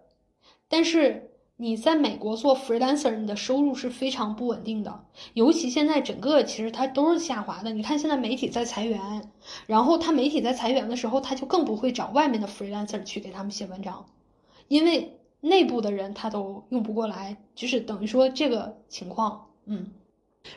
[0.68, 1.24] 但是。
[1.60, 7.72] 你在美国做 freelancer，你的收入是非常不稳定的，尤其现在整个其实它都是下滑的。
[7.72, 9.28] 你看现在媒体在裁员，
[9.66, 14.06] 然后他媒体在裁员的时候，他就更不会找外面的 freelancer 去给他们写文章，
[14.68, 19.86] 因为内部的人他都用不过来，就是等于说这个情况，嗯，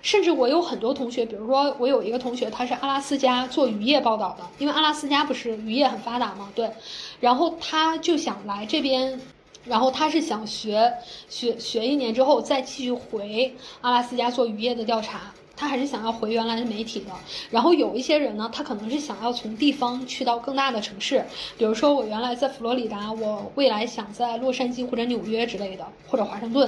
[0.02, 6.71] 甚至我有很多同学，比如说我有一个同学，他是阿拉斯加做渔业报道的，因为阿拉斯加不是渔业很发达嘛，对，
[7.19, 9.19] 然后他就想来这边。
[9.63, 10.91] 然后他是想学
[11.30, 17.12] 学学一年之后再继续回阿拉斯加做渔业的调查，他还是想要回原来的媒体的。
[17.52, 21.24] 然后有一些人呢，他可能是想要从地方去到更大的城市，
[21.60, 26.67] 比如说我原来在佛罗里达，我未来想在洛杉矶或者纽约之类的，或者华盛顿。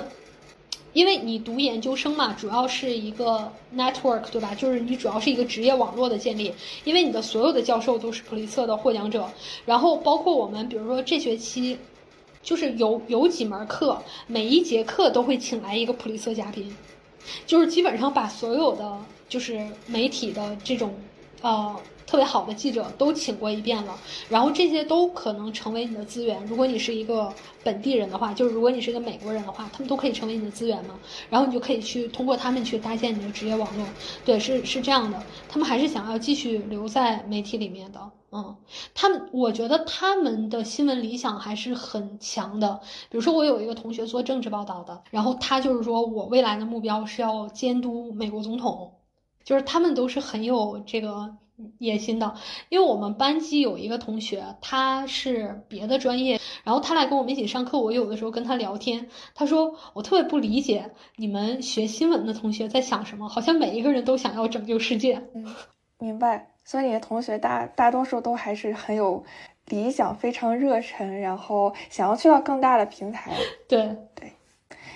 [0.94, 4.56] 因为你读研究生嘛，主要是一个 network，对吧？
[4.56, 6.54] 就是你主要是一个职业网络的建立。
[6.84, 9.30] 因为你的所有的教授都是普利策的获奖者，
[9.66, 11.78] 然后包括我们，比如说这学期。
[12.44, 16.76] 就是有有几门课，每一节课都会请来一个普利策嘉宾，
[17.48, 20.94] 就是基本上把所有的就是媒体的这种，
[21.44, 21.80] 呃。
[22.06, 23.98] 特别好的记者都请过一遍了，
[24.30, 26.46] 然后这些都可能成为你的资源。
[26.46, 31.00] 如果你是一个本地人的话，就是如果你是一个美国人的话，他们都可以成为你的资源嘛。
[31.30, 33.86] 然后你就可以去通过他们去搭建你的职业网络。
[34.24, 38.00] 对，是是这样的，他们还是想要继续留在媒体里面的。
[38.32, 38.56] 嗯，
[38.94, 42.80] 他们我觉得他们的新闻理想还是很强的。
[43.10, 48.92] 比如说，我有一个同学做政治报道的，然后他就是说我未来的目标是要监督美国总统，
[49.44, 51.36] 就是他们都是很有这个。
[51.78, 52.34] 野心的，
[52.70, 57.80] 因为我们班级有一个同学，他是别的专业，然后他来跟我们一起上课。
[57.80, 65.22] 我有的时候跟他聊天，他说我特别不理解你们学新闻的同学在想什么，好像每一个人都想要拯救世界。
[65.36, 65.56] 嗯，
[66.00, 66.50] 明白。
[66.66, 69.24] 所以你的同学大大多数都还是很有
[69.68, 73.32] 理想，非常热忱，然后想要去到更大的平台。
[73.70, 74.34] 对对。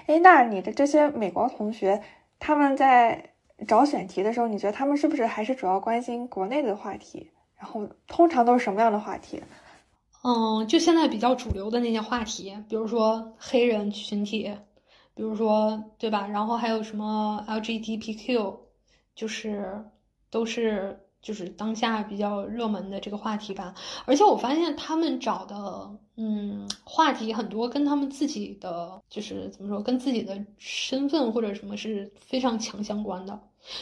[0.08, 2.02] 哎，那你的这些美国同学，
[2.40, 3.27] 他们在？
[3.66, 7.32] 找选题的时候，你觉得他们是不是还是主要关心国内的话题？
[7.58, 9.42] 然后通常都是什么样的话题？
[10.24, 14.54] 嗯，就现在比较主流的那些话题，比如说黑人群体，
[15.16, 16.28] 比如说对吧？
[16.28, 18.56] 然后还有什么 LGBTQ，
[19.16, 19.84] 就是
[20.30, 23.74] 都是就是当下比较热门的这个话题吧。
[24.06, 33.40] 而且我发现他们找的嗯话题很多跟他们自己的就是怎么说，跟自己的身份或者什么是非常强相关的。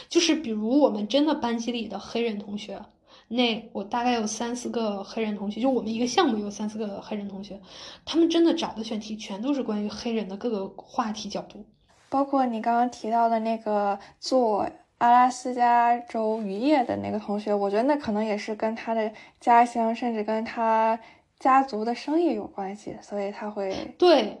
[0.08, 2.82] 就是比如我们真的班级里的黑人同学，
[3.28, 7.60] 那我大概有三四个黑人同学，就我们一个项目有三四个黑人同学，
[8.04, 11.64] 他们真的找的选题全都是关于黑人的各个话题角度，
[12.08, 20.98] 包括你刚刚提到的那个做阿拉斯加州渔业的那个同学，我觉得那可能也是跟他的家乡，甚至跟他
[21.38, 24.38] 家族的生意有关系，所以他会对。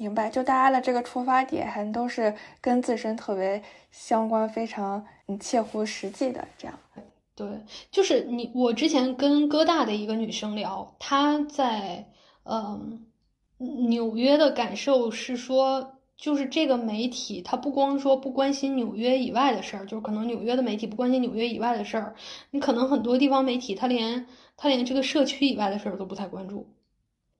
[0.00, 6.78] 明白，就大家的这个出发点还都是跟自身特别相关，非常嗯切乎实际的这样。
[7.34, 7.48] 对，
[7.90, 12.06] 就是你我之前跟哥大的一个女生聊，她在
[12.44, 13.08] 嗯
[13.88, 22.14] 纽约的感受是说，就是这个媒体它不光说不关心纽约以外的事儿，就是可能纽约的媒体不关心纽约以外的事儿，
[22.50, 24.26] 你可能很多地方媒体它连
[24.56, 26.66] 它连这个社区以外的事儿都不太关注。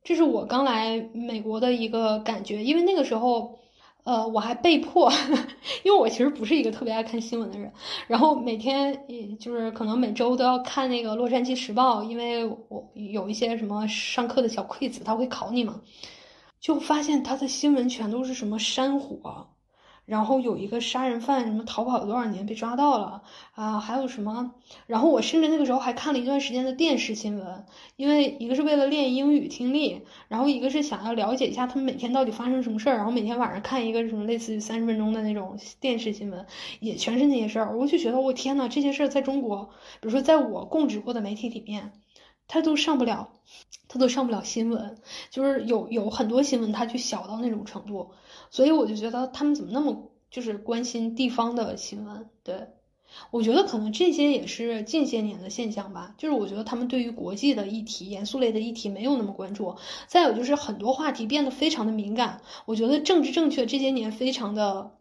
[0.05, 3.59] 这是我刚来美国的一个感觉，因为那个时候，
[4.05, 5.13] 呃，我还被迫，
[5.85, 7.71] 因为我其实不是一个特别爱看新闻的人，
[8.07, 15.83] 然后每天也就是可能每周都要看那个《洛杉矶时报》，因为我有一些什么上课的小 quiz，他会考你嘛，
[16.61, 19.49] 就发现他的新闻全都是什么山火。
[20.05, 23.79] 然后有一个杀人犯，什么逃跑了多少年被抓到了啊？
[23.79, 24.55] 还有什么？
[24.87, 27.67] 然后我甚至那个时候还看了一段时间的电视新闻，
[27.97, 32.97] 因为一个是为了练英语听力，然后一个是想要了解一下他们每天到底发生什么事儿。
[32.97, 36.47] 然后每天晚上看一个什么类似于三十分钟的那种电视新闻，
[36.81, 37.77] 也全是那些事儿。
[37.77, 39.67] 我就觉得我天呐，这些事儿在中国，
[40.01, 41.93] 比如说在我供职过的媒体里面，
[42.47, 43.29] 他都上不了，
[43.89, 44.97] 他都上不了新闻，
[45.31, 48.11] 就是有有很多新闻他就小到那种程度。
[48.51, 52.29] 所以我就觉得他们怎么那么就是关心地方的新闻？
[52.43, 52.69] 对
[53.31, 56.15] 我觉得可能这些也是近些年的现象吧。
[56.19, 59.77] 就是我觉得他们对于国际的议题、严肃类的议题没有那么关注。
[60.07, 62.43] 再有就是很多话题变得非常的敏感。
[62.67, 64.93] 我觉得政治正确这些年非常的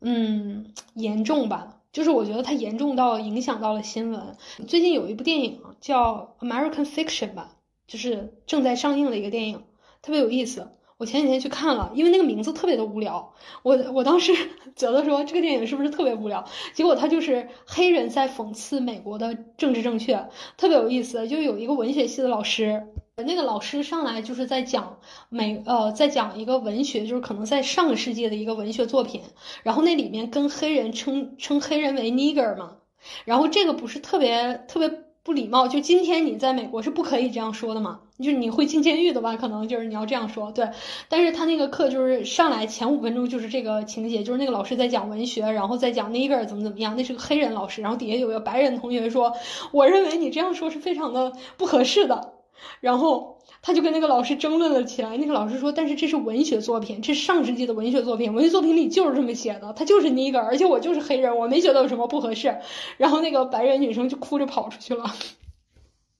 [0.00, 1.80] 嗯严重吧。
[1.92, 4.36] 就是我觉得它严重到影响到了新闻。
[4.66, 7.53] 最近有一部电影叫《American Fiction》吧，
[7.86, 9.64] 就是正在上映的一个电影，
[10.02, 10.70] 特别有意思。
[10.96, 14.32] 我前几天去看了，因为那个名字特别的无聊，我我当时
[14.76, 16.44] 觉得说这个电影是不是特别无聊？
[16.72, 21.26] 结果它就是黑人在讽刺美国的政治正确，特别有意思。
[21.26, 29.20] 就有一个文学系的老师，那个老师上来就是在讲美呃，在讲一个文学，就是可能在上个世纪的一个文学作品，
[29.64, 32.76] 然后那里面跟黑人称称黑人为 nigger 嘛，
[33.24, 35.02] 然后这个不是特别特别。
[35.24, 38.00] 不礼貌，就今天你在美国是不可以这样说的嘛？
[38.18, 39.34] 就是你会进监狱的吧？
[39.36, 40.68] 可能就是你要这样说，对。
[41.08, 49.32] 但是他那个课就是上来前五分钟就是这个情节，就是那个老师在讲文学，然后再讲那个怎么怎么样，那是个黑人老师，然后底下有个白人同学说，
[49.72, 52.34] 我认为你这样说是非常的不合适的，
[52.80, 53.33] 然后。
[53.66, 55.16] 他就跟那个老师争论了起来。
[55.16, 62.58] 那个老师说：“但是这是文学作品，这是上世纪的文学作品，文学作品里就是这么写的，他就是尼格而且我就是黑人，我没觉得有什么不合适。”
[62.98, 65.14] 然后那个白人女生就哭着跑出去了。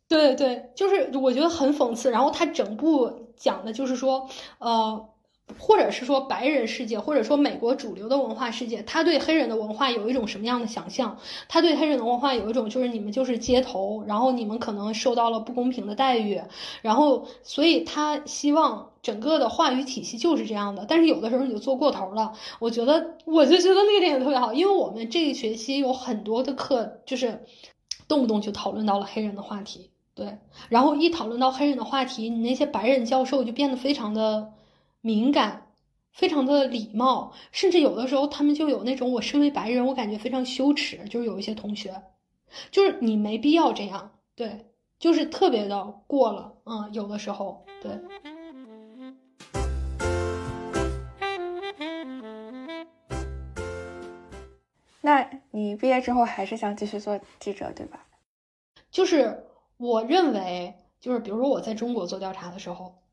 [0.09, 2.11] 对对，就是我觉得很讽刺。
[2.11, 4.27] 然后他整部讲的就是说，
[4.59, 5.11] 呃。
[5.59, 11.17] 或者是说白人世界，或者说美国主流的文化世界，他对黑人的文化有一种什么样的想象？
[11.49, 16.41] 他对黑人的文化有一种就是你们就是街头，然后你们可能受到了不公平的待遇，
[16.81, 20.87] 然后所以他希望整个的话语体系就是这样的。
[20.89, 22.33] 但是有的时候你就做过头了。
[22.59, 27.45] 我觉得我就觉得那个电影特别好，因为我们这一学期有很多的课就是
[28.09, 30.39] 动不动就讨论到了黑人的话题，对，
[30.71, 34.53] 然后一讨论到黑人的话题，你那些白人教授就变得非常的。
[35.07, 35.67] 敏感，
[36.13, 41.05] 非常的礼貌，甚至有的时候他们就有那种我身为白人，我感觉非常羞耻。
[41.11, 42.05] 就是有一些同学，
[42.71, 44.65] 就是你没必要这样，对，
[44.99, 47.93] 就是特别的过了，嗯，有的时候，对。
[55.03, 58.07] 那你毕业之后还是想继续做记者，对吧？
[58.91, 59.45] 就是
[59.77, 63.04] 我认为，就是比如说我在中国做调查的时候。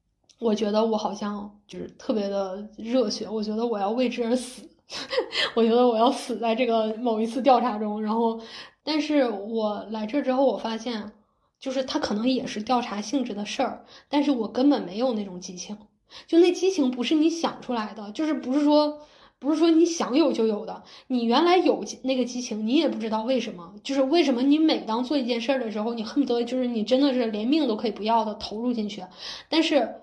[0.41, 4.67] 我觉得我好像就是特别的热血，我觉得我要为之而死，
[5.53, 8.01] 我觉得我要死在这个某一次调查中。
[8.01, 8.41] 然后，
[8.83, 11.11] 但是我来这之后，我发现，
[11.59, 15.77] 就是他可能也是调查性质的事儿，但是我根本没有那种激情，
[16.25, 18.97] 就那激情不是你想出来的，就是不是说
[19.37, 29.03] 不是说你想有就有的，你原来有那个激情，你也不知道为什么，就是为什么你每当做一件事儿的时候，你恨不得就是你真的是连命都可以不要的投入进去，
[29.47, 30.00] 但是。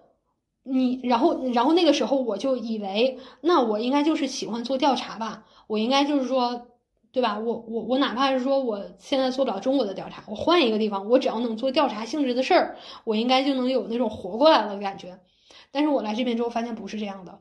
[0.69, 6.69] 你然后然后那个时候我就以为，那我应该就是喜欢做调查吧，我应该就是说，
[7.13, 7.39] 对吧？
[7.39, 15.19] 我我我哪怕是说我现在做不了中国的调查，我换一个地方，我只要能做调查性质的事儿，我应该就能有那种活过来了的感觉。
[15.71, 17.41] 但是我来这边之后发现不是这样的，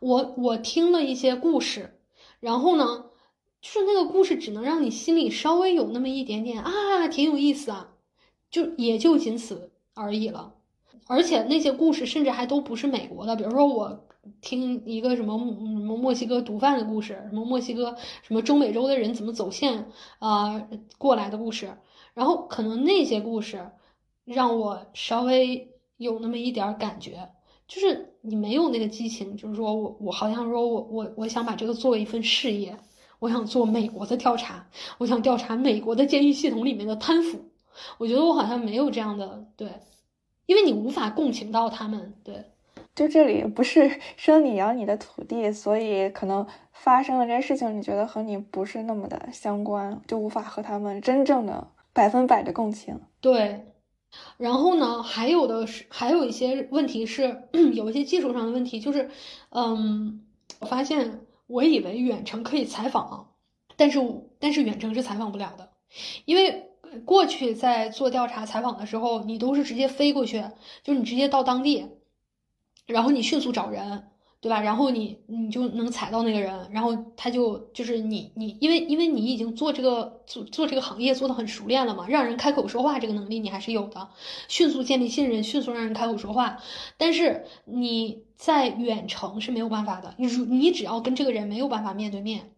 [0.00, 1.98] 我我听了一些故事，
[2.40, 3.06] 然后呢。
[3.62, 7.94] 就是那个故事只能让你心里稍微有那么一点点啊，挺有意思啊，
[8.48, 10.54] 就也就仅此而已了。
[11.06, 14.06] 而且那些故事甚至还都不是美国的，比如说我
[14.40, 19.86] 听一个什么什么墨西哥毒贩的故事，什么墨西哥什么中美洲的人怎么走线
[20.18, 21.76] 啊过来的故事，
[22.14, 23.70] 然后可能那些故事
[24.24, 27.30] 让我稍微有那么一点感觉，
[27.68, 32.76] 就是你没有那个激情，就是说我我好像说我我我想把这个作为一份事业。
[33.18, 37.40] 我想做美国的调查，我想调查美国的监狱系统里面的贪腐。
[37.96, 39.70] 我觉得我好像没有这样的对，
[40.46, 42.14] 因为你无法共情到他们。
[42.24, 42.44] 对，
[42.94, 53.00] 就这里不是 生你养你的土地，所以可能发生了这些事情，你觉得和你不是那么的相关，就无法和他们真正的百分百的共情。
[53.20, 53.66] 对，
[54.36, 57.42] 然后呢，还有的是还有一些问题是
[57.74, 59.10] 有一些技术上的问题，就是
[59.50, 60.24] 嗯，
[60.60, 61.20] 我发现。
[61.48, 63.28] 我以为远程可以采访，
[63.76, 64.00] 但是
[64.40, 65.70] 但是远程是采访不了的，
[66.24, 66.72] 因为
[67.04, 70.44] 过去在做调查采访的时候，你都是直接飞过去，
[70.82, 71.86] 就是你直接到当地，
[72.86, 74.08] 然后你迅速找人。
[74.38, 74.60] 对吧？
[74.60, 84.10] 然后你你就能踩到那个人，然后他就就是你你，因为因为你已经做这个做做这个行业做的很熟练了嘛，让人开口说话这个能力你还是有的，
[84.46, 86.58] 迅速建立信任，迅速让人开口说话。
[86.96, 92.52] 但是你在远程是没有办法的，你你只要跟这个人没有办法面对面，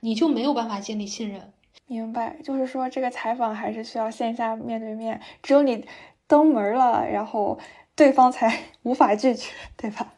[0.00, 1.52] 你就没有办法建立信任。
[1.86, 5.84] 明白，就是说这个采访还是需要线下面对面，只有你
[6.26, 7.58] 登门了，然后
[7.94, 10.14] 对方才 无法拒绝，对吧？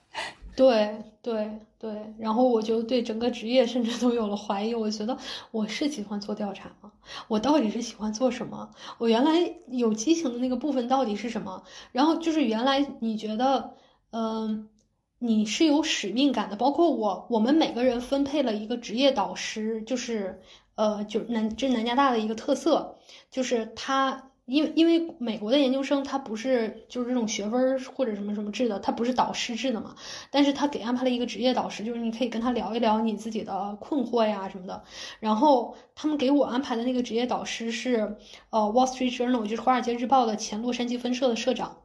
[0.54, 4.74] 对对对，然后我就对整个职业甚至都有了怀疑。
[4.74, 5.18] 我觉得
[5.50, 6.92] 我是喜欢做调查吗？
[7.28, 8.70] 我到底是喜欢做什么？
[8.96, 9.32] 我原来
[9.66, 11.62] 有激情的那个部分到底是什么？
[11.92, 13.74] 然后就是原来你觉得，
[14.12, 14.70] 嗯，
[15.18, 16.56] 你是有使命感的。
[16.56, 20.40] 包括我，我们每个人分配了一个职业导师，就是
[20.76, 22.96] 呃，就南这是南加大的一个特色，
[23.30, 24.30] 就是他。
[24.48, 29.96] 因为因为美国的研究生他不是就是这种学分或者什么什么制的，他不是导师制的嘛，
[30.30, 34.84] 但是他给安排了一个职业导师，就是你可以跟他聊一聊你自己的困惑呀什么的。
[35.18, 38.18] 然后他们给我安排的那个职业导师是
[38.50, 41.78] 呃 Wall Street Journal，就是华尔街日报的前洛杉矶分社的社长。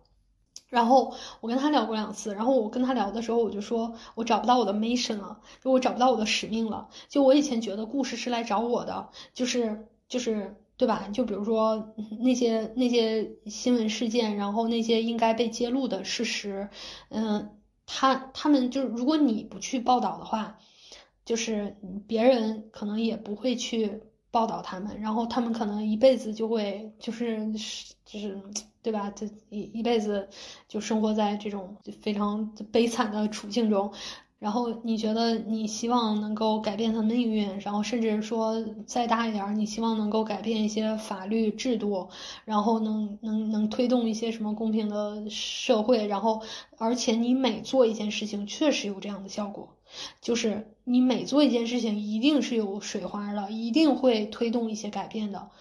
[0.72, 6.90] 然后我跟他聊过两次，然后我跟他聊的时候，我就说我找不到我的 mission 了，就我找不到我的使命了。
[7.08, 10.56] 就我以前觉得故事是来找我的，就是就是。
[10.78, 11.08] 对吧？
[11.14, 16.68] 就比如说那些那些新闻事件，然后那些应该被揭露的事实，
[17.10, 17.56] 嗯，
[17.86, 20.58] 他他们就是如果你不去报道的话，
[21.24, 24.02] 就是别人可能也不会去
[24.32, 27.52] 报道他们，然后他们可能一辈子就会就是
[28.04, 28.42] 就是
[28.84, 29.12] 对吧？
[29.16, 30.30] 这一一辈子
[30.68, 33.92] 就生活在这种非常悲惨的处境中。
[34.40, 42.10] 然后你觉得你希望能够改变他的命运，然后甚至说再大一点，你希望能够改变一些法律制度，
[42.44, 46.42] 然后能能能推动一些什么公平的社会，然后
[46.80, 49.76] 而且你每做一件事情确实有这样的效果，
[50.22, 55.52] 就是你每做一件事情一定是有水花的，一定会推动一些改变的，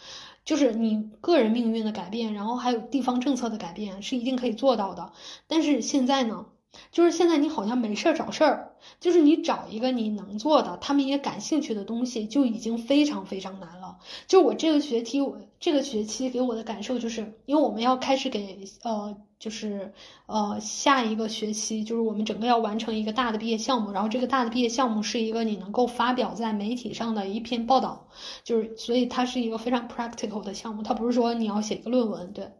[0.51, 5.13] 就是你个人命运的改变，然后还有地方政策的改变是一定可以做到的。
[5.47, 6.47] 但是现在呢？
[6.91, 13.99] 就是现在，你好像没事儿找事儿，就是你找一个你能做的，他们也感兴趣的东西，就已经非常非常难了。
[14.27, 19.93] 就我这个学期，我这个学期给我的感受就是，因为我们要开始给呃，就是
[20.27, 28.07] 呃下一个学期，就是我们整个要完成一个大的毕业项目，然后这个大的毕业项目是一个你能够发表在媒体上的一篇报道，
[28.45, 32.53] 就是所以它是一个非常 practical 的项目，它不是说你要写一个论文，对。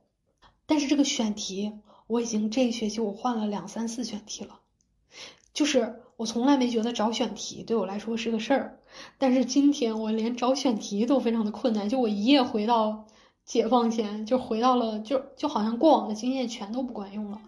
[0.67, 1.73] 但是这个选题。
[2.11, 4.59] 我已经这一学期我换了两三次选题了，
[5.55, 8.81] 就是我从来没觉得找选题对我来说是个事儿，
[9.17, 13.07] 但是今天我连找选题都非常的困难，就我一夜回到
[13.51, 17.41] 解放前，就回到了，就就好像过往的经验全都不管用了。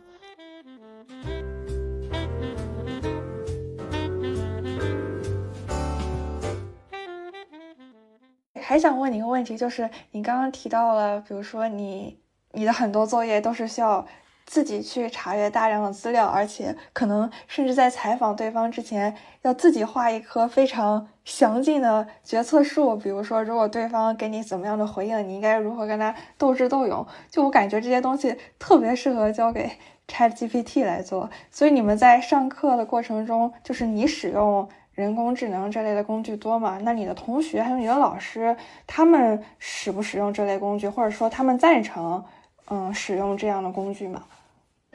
[8.60, 12.18] 还想问你一个问题，就是你刚刚提到了，比如说你
[12.50, 14.04] 你的很多作业都是需要。
[14.52, 22.94] 自己去查阅大量的资料，而且可能甚至在采访对方之前，要自己画一棵非常详尽的决策树。
[22.94, 27.06] 比如说，如果对方给你怎么样的回应，你应该如何跟他斗智斗勇。
[27.30, 29.70] 就我感觉这些东西特别适合交给
[30.06, 31.30] Chat GPT 来做。
[31.50, 36.78] 所以你们在上课的过程中，就是你使用人工智能这类的工具多吗？
[36.82, 38.54] 那你的同学还有你的老师，
[38.86, 42.22] 他们使不使用这类工具，或者说他们赞成？
[42.70, 44.22] 嗯，使用这样的工具吗？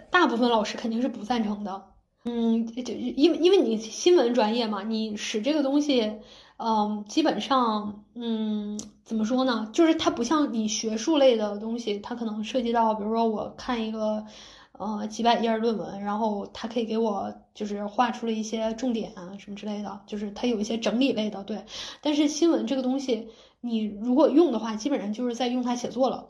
[0.10, 1.84] 大部分老师肯定是不赞成的。
[2.24, 6.18] 嗯，就因为因为你新闻专业嘛，你使这个东西，
[6.58, 9.70] 嗯，基本上，嗯，怎么说呢？
[9.72, 14.26] 就是它不像你学术类的东西，它可能涉及到，比如说我看一个，
[14.74, 21.64] 呃，几百页论文，然后它可以给我就是画出了一些重点啊什么之类的，就是它有一些整理类的，对。
[22.02, 23.30] 但是新闻这个东西，
[23.62, 26.28] 你如果用的话，基本上就是在用它写作了，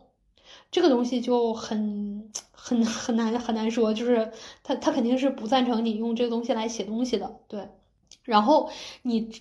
[0.70, 2.30] 这个东西就很
[2.68, 4.32] 很很难很难说，就是
[4.64, 7.70] 他他肯定是不赞成你用这个东西来写东西的，对。
[8.24, 8.70] 然后
[9.04, 9.32] 你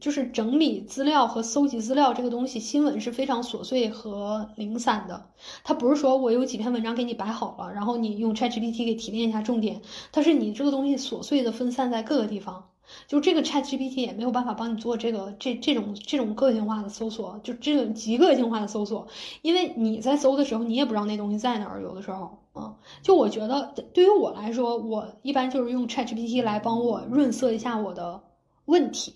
[0.00, 5.30] 就是整理资料和搜集资料这个东西，新闻是非常琐碎和零散的。
[5.62, 12.70] 它不是说我有几篇文章给你摆好了，然后你用 ChatGPT 给提炼一下重点，它是你这个东西琐碎的分散在各个地方。
[13.06, 19.06] 就这个 ChatGPT 也没有办法帮你做这个这这种这种个性化的搜索，就这种极个性化的搜索，
[19.42, 22.38] 因为你在搜的时候，你也不知道那东西在哪儿，有的时候。
[23.02, 28.20] 就我觉得，对于我来说，我一般就是用 ChatGPT 来帮我润色一下我的
[28.64, 29.14] 问题。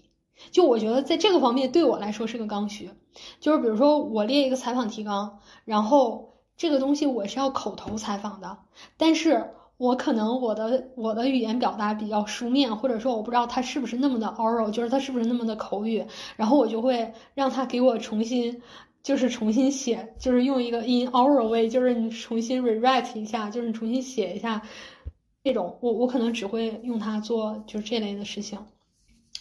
[0.53, 2.91] 就我觉得在这个方面对我来说是个刚需。
[3.41, 8.59] 就是比如说我列一个采访提纲，然后这个东西我是要口头采访的，
[8.97, 16.05] 但是我可能我的我的语言表达比较书面，或者说我不知道它是不是那么的 oral，就是它是不是那么的口语，
[16.37, 18.62] 然后我就会让他给我重新。
[19.03, 24.62] 就是重新写，就是用一个 in oral way，就是你重新 rewrite 一下，就是你重新写一下
[25.43, 28.61] 这种，我我可能只会用它做就是这类的事情，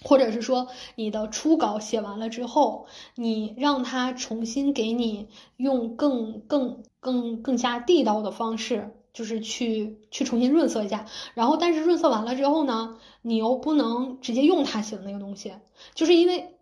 [0.03, 5.27] 或者是说你的初稿写完了之后，你让他重新给你
[5.57, 15.53] 用更更更更加地道的方式，就是去去重新润色一下，然后但是润色完了之后呢，你又不能直接用他写的那个东西，
[15.95, 16.57] 就是因为。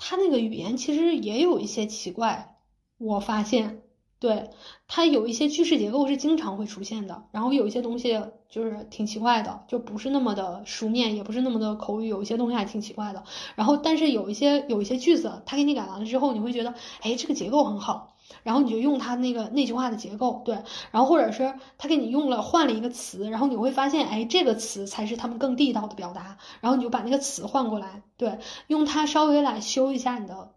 [0.00, 2.54] 他那个语言其实也有一些奇怪，
[2.98, 3.82] 我发现，
[4.20, 4.50] 对
[4.86, 13.24] 他有一些句式结构是经常会出现的，然后有一些东西就是挺奇怪的，就不是那么的书面，也不是那么的口语，有一些东西还挺奇怪的。
[13.56, 18.14] 然后，但是有一些有一些句子，他给你改完了之后，你会觉得，哎，这个结构很好。
[18.42, 20.54] 然后你就用他那个那句话的结构，对，
[20.90, 30.52] 然后或者是他给你用了换了一个词，然后你会发现，哎，这个词才是他们更地道的表达，然后你就把那个词换过来，对，用它稍微来修一下你的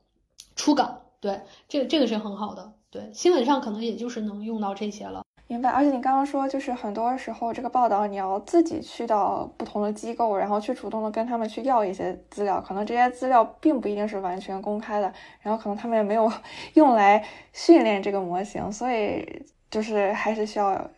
[0.55, 5.24] 初稿，对，这个这个是很好的，对，新闻上可能也就是能用到这些了。
[5.52, 16.32] 明白，而且你刚刚说，就是很多时候这个报道你要自己去到不同的机构，然后去主动的跟他们去要一些资料，可能这些资料并不一定是完全公开的，然后可能他们也没有
[16.76, 17.22] 用来
[17.52, 20.89] 训练这个模型，所以就是还是需要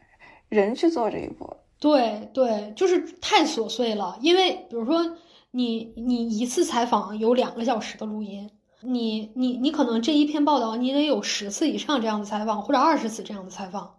[0.49, 1.51] 人去做这一步。
[1.79, 5.17] 对对，就是太琐碎了，因为比如说
[5.49, 8.51] 你你一次采访有两个小时的录音，
[8.81, 13.95] 你你你可能这一篇报道你得有十次以上这样的采访，或者二十次这样的采访。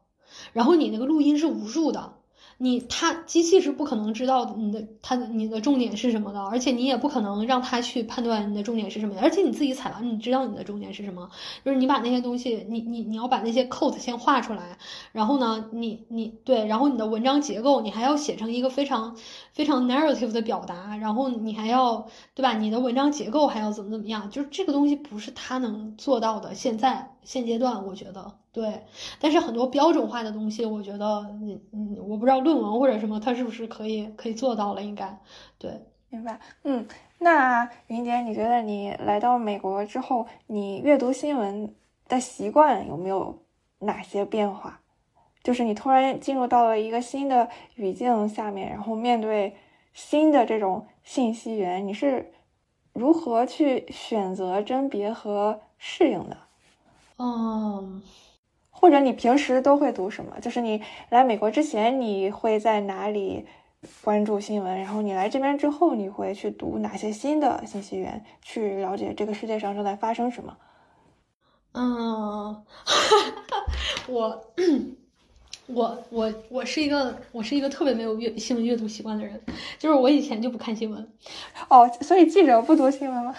[0.54, 2.14] 然后你那个录音是无数的，
[2.56, 11.28] 你他机器是不可能知道你的他你的重点是什么的，而且你也不可能让他去判断你的重点是什么，而且你自己采完你知道你的重点是什么，
[11.64, 14.78] 就是你把那些东西，你你你要把那些 code 先画出来，
[15.10, 19.16] 然后呢，你你对，然后你的文章结构你还要写成一个非常
[19.52, 22.52] 非常 narrative 的表达，然后你还要对吧？
[22.52, 24.30] 你的文章结构还要怎么怎么样？
[24.30, 28.32] 就是这个东西不是他能做到的，现在现阶段我觉得。
[28.52, 28.84] 对，
[29.18, 31.04] 但是很多标准化的东西，我觉得，
[31.42, 34.82] 嗯嗯，我不知道论文或者什么，它是不是可以可以做到了？
[34.82, 35.18] 应该，
[35.58, 35.72] 对，
[36.08, 36.38] 明白。
[36.62, 36.86] 嗯，
[37.18, 41.74] 那云姐，你觉得你来到美国之后，你阅读新闻
[42.06, 43.42] 的习惯有没有
[43.80, 44.80] 哪些变化？
[45.42, 49.56] 就是你突然进入到了一个新的语境下面，然后面对
[49.92, 52.32] 新的这种信息源，你是
[52.92, 56.36] 如何去选择、甄别和适应的？
[57.18, 58.02] 嗯。
[58.76, 60.38] 或者你平时都会读什么？
[60.40, 63.46] 就是你来美国之前，你会在哪里
[64.02, 64.78] 关注新闻？
[64.78, 70.56] 然后你来这边之后，你会去读哪些新的信息源，去了解这个世界上正在发生什么？
[71.72, 72.62] 嗯，
[74.06, 74.44] 我
[75.66, 79.40] 我我我是一个我是一个特别没有阅新闻阅读习惯的人，
[79.78, 81.12] 就是我以前就不看新闻。
[81.70, 83.34] 哦，所以记者不读新闻吗？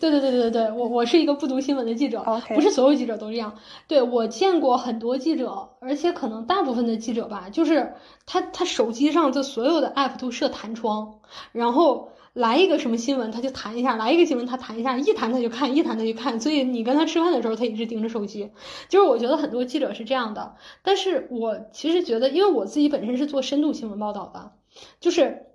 [0.00, 2.24] 对对对对对对，我我是一个不读新闻的记者，
[2.54, 3.58] 不是所有记者都这样。
[3.86, 7.94] 对我见过很多记者，而且可能大部分的记者吧，就是
[8.26, 11.20] 他他手机上就所有的 app 都设弹窗，
[11.52, 16.38] 然后来一个什么新闻他就弹一下，来一个新闻他弹一下，一弹他就看，一弹他就看。
[16.40, 18.50] 所以你跟他吃饭的时候，他一直盯着手机。
[18.88, 24.52] 就是我觉得很多记者是这样的，但是我其实觉得，因为我自己本身是做深度新闻报道的，
[25.00, 25.46] 就是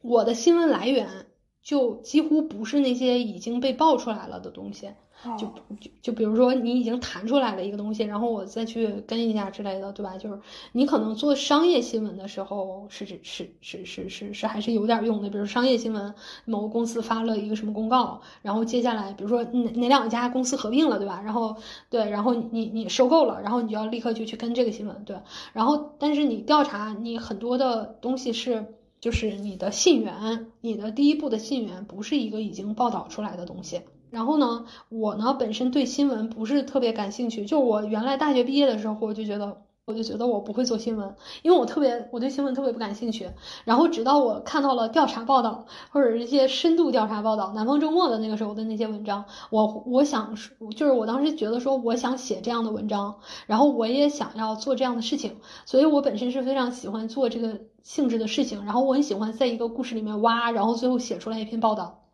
[0.00, 1.26] 我的新闻来源。
[1.68, 4.88] 就几乎不是那些已经被爆出来了的东西。
[5.36, 5.48] 就
[5.80, 10.16] 就就比如说你已经弹出来了一个东西，然后我再去跟一下之类的，对吧？
[10.16, 10.38] 就是
[10.70, 15.28] 你可能做商业新闻的时候是是是是是是是还是有点用的。
[15.28, 16.14] 比如商业新闻，
[16.44, 21.20] 某个公司发了一个什么公告，然后接下来比如说哪哪两家公司合并了，对吧？
[21.24, 21.56] 然后
[21.90, 25.16] 对，然后你你收购了，然后你就要立刻就去跟这个新闻，对。
[25.52, 28.64] 然后但是你调查你很多的东西是
[29.00, 33.82] 就是你的信源，你的第一步的信源不是一个已经报道出来的东西。
[34.10, 37.44] 然后呢，我呢本身对新闻不是特别感兴趣。
[37.44, 43.30] 就我原来大学毕业的时候，我就觉得，我就觉得我不会做新闻，因为我特别我对新闻特别不感兴趣。
[43.64, 50.36] 然后直到我看到了调查报道或者一些深度调查报道，南方周末的那个时候的那些文章，我我想
[50.76, 53.16] 就是我当时觉得说我想写这样的文章，
[53.46, 58.62] 然后我也想要做这样的事情，所以我本身是非常喜欢做这个性质的事情。
[58.66, 62.07] 然后我很喜欢在一个故事里面挖，然后最后写出来一篇报道。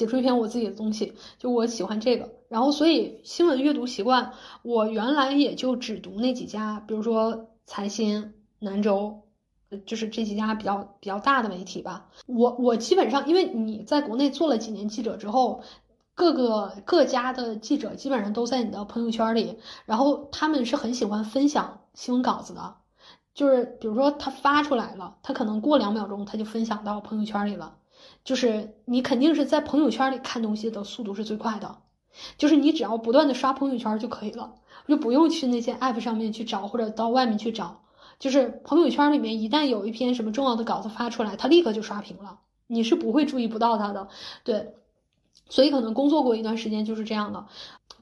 [0.00, 4.32] 写出一篇我自己的东西，就我喜欢这个，然后所以新闻阅读习惯，
[4.62, 9.20] 我原来也就只读那几家，比如说财新、南州，
[9.84, 12.08] 就是这几家比较比较大的媒体吧。
[12.24, 15.62] 我我基本上，因为你在国内做了几年记者之后，
[16.14, 22.74] 各个各家的记者基本上都在你的朋友圈里，然后他们是很喜欢分享新闻稿子的，
[23.34, 27.76] 就是比如说他发出来了，他可能过两秒钟他就分享到朋友圈里了。
[28.24, 31.78] 就是你肯定是在朋友圈里看东西的速度是最快的，
[32.36, 34.54] 就是你只要不断的刷朋友圈就可以了，
[34.86, 37.82] 就不用去那些 app 上面去找或者到外面去找。
[38.18, 44.08] 就是朋友圈里面一旦有一篇什么重要的稿子发出来，它立刻就刷屏了，你是不会注意不到它的。
[44.44, 44.74] 对，
[45.48, 47.46] 所以可能工作过一段时间就是这样的。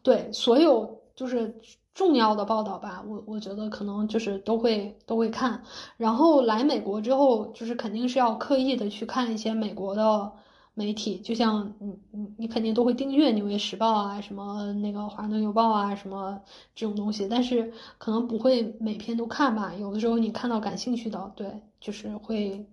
[0.02, 1.60] 对，所有就是。
[1.98, 5.64] 重要的报道吧，我我觉得可能就是都会都会看，
[5.96, 10.32] 然后来美国之后，就是肯定是要刻意的去看一些美国的
[10.74, 16.40] 媒体，就像你你你肯定都会订阅《纽约时报》啊，什么那个《华盛顿邮报》啊，什么
[16.76, 22.64] 这种东西，但是可能不会每篇都看吧，有的时候你看到感兴趣的，对，就是会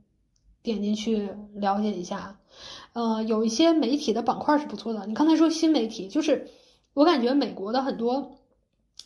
[0.61, 2.37] 点进去了解一下，
[2.93, 6.47] 呃，有一些媒体的板块是不错的，你刚才说新媒体，就是
[6.93, 8.37] 我感觉美国的很多。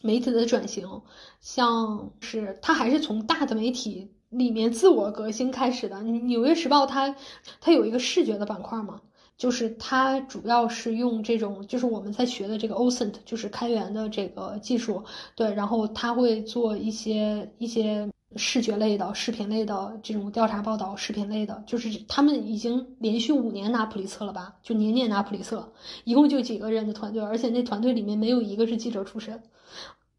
[0.01, 1.01] 媒体的转型，
[1.41, 5.97] 像是它还是从大的媒体里面自我革新开始的。
[6.03, 7.15] 《纽约时报》它
[7.59, 9.01] 它有一个视觉的板块嘛，
[9.37, 15.03] 就是它主要是用这种就是我们在学的这个 OSINT，就是开源的这个技术，
[15.35, 24.55] 对，然后它会做一些一些视觉类的、视频类的这种调查报道，视频类的，就是他们已经连续五年拿普利策了吧？
[24.61, 25.73] 就年年拿普利策，
[26.03, 29.41] 一共就几个人的团队，而且那团队里面没有一个是记者出身。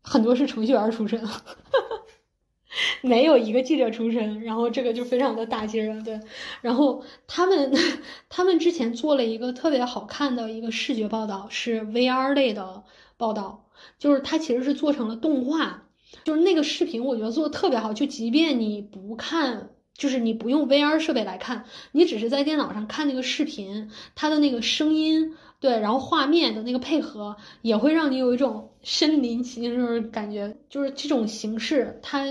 [0.03, 1.23] 很多是程序员出身，
[3.03, 6.03] 没有一个记者出身，然后这个就非常的打击人。
[6.05, 6.21] 对，
[6.61, 7.73] 然后他们
[8.29, 12.85] 他们之前做了一个特别好看的一个视觉报道，是 VR 类的
[13.17, 13.67] 报道，
[13.99, 15.83] 就是它其实是做成了动画，
[16.25, 25.37] 就是那个视频我觉得做的特别好，就即便你不看，就是你不用 VR 设备来看，你只是在电脑上看那个视频，它的那个声音。
[25.61, 32.27] 对，然后画面的那个配合也会让你有一种身临其境就是感觉，就是这种形式，它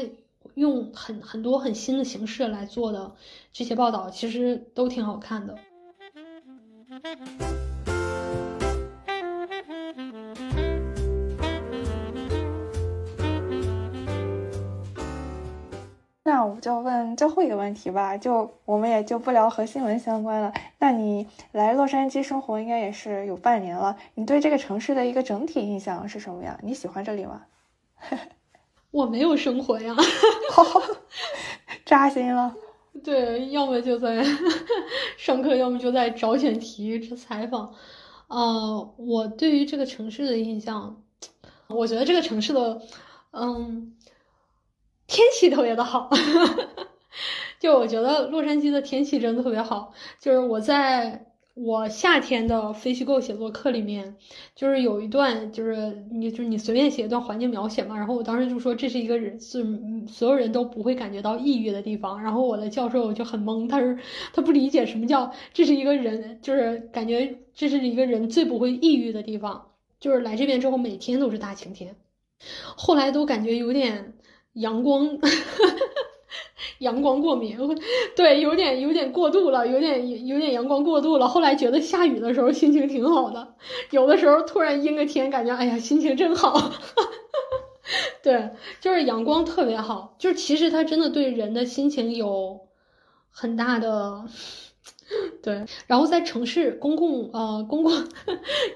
[0.55, 3.15] 用很很多很新的形式来做的
[3.53, 5.55] 这些报道，其实都挺好看的。
[16.39, 20.53] 那我就问最后一个问题吧，就我们也就不聊和新闻相关了。
[20.77, 26.57] 那你来洛杉矶生活应该也是有半年了，你对这个城市的一个整体印象是什么呀？
[26.63, 27.41] 你喜欢这里吗？
[28.91, 29.93] 我没有生活呀，
[31.85, 32.55] 扎心了。
[33.03, 34.23] 对，要么就在
[35.19, 37.73] 上课，要么就在找选题、这采访。
[38.29, 41.03] 呃，我对于这个城市的印象，
[41.67, 42.81] 我觉得这个城市的，
[43.31, 43.93] 嗯。
[45.09, 46.07] 天气特别的好，
[47.59, 49.91] 就我觉得洛杉矶的天气真的特别好。
[50.21, 54.15] 就是我在我夏天的非虚构写作课里面，
[54.55, 57.97] 就是有一段，就是你就是你随便写一段环境描写嘛。
[57.97, 59.65] 然后我当时就说这是一个人是
[60.07, 62.21] 所有人都不会感觉到抑郁的地方。
[62.21, 63.97] 然后我的教授就很懵，他说
[64.31, 69.71] 他不理解什么叫这是一个人，就是感觉这是一个人最不会抑郁的地方。
[69.99, 71.95] 就是来这边之后每天都是大晴天，
[72.77, 74.13] 后来都感觉有点。
[74.59, 75.17] 阳光，
[76.79, 77.57] 阳光过敏，
[78.15, 81.27] 对，有点有点过度了，有点有点阳光过度了。
[81.27, 83.55] 后来觉得下雨的时候心情挺好的，
[83.91, 86.71] 有的时候突然阴个天，感觉哎呀心情真好。
[88.21, 88.51] 对，
[88.81, 92.67] 就是阳光特别好，就是其实它真的对人的心情有
[93.31, 94.25] 很大的。
[95.41, 95.65] 对。
[95.87, 97.91] 然后在城市公共呃公共，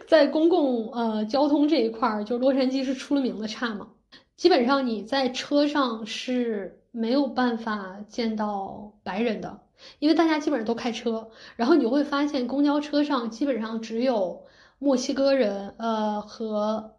[0.07, 3.89] 在公共呃交通这一块儿，就洛杉矶是出了名的差嘛。
[4.35, 9.61] 基本上你在车上是没有办法见到白人的，
[9.99, 11.29] 因为大家基本上都开车。
[11.55, 14.43] 然后你会发现公交车上基本上只有
[14.79, 16.95] 墨西哥人呃和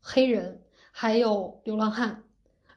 [0.00, 2.24] 黑人，还有流浪汉。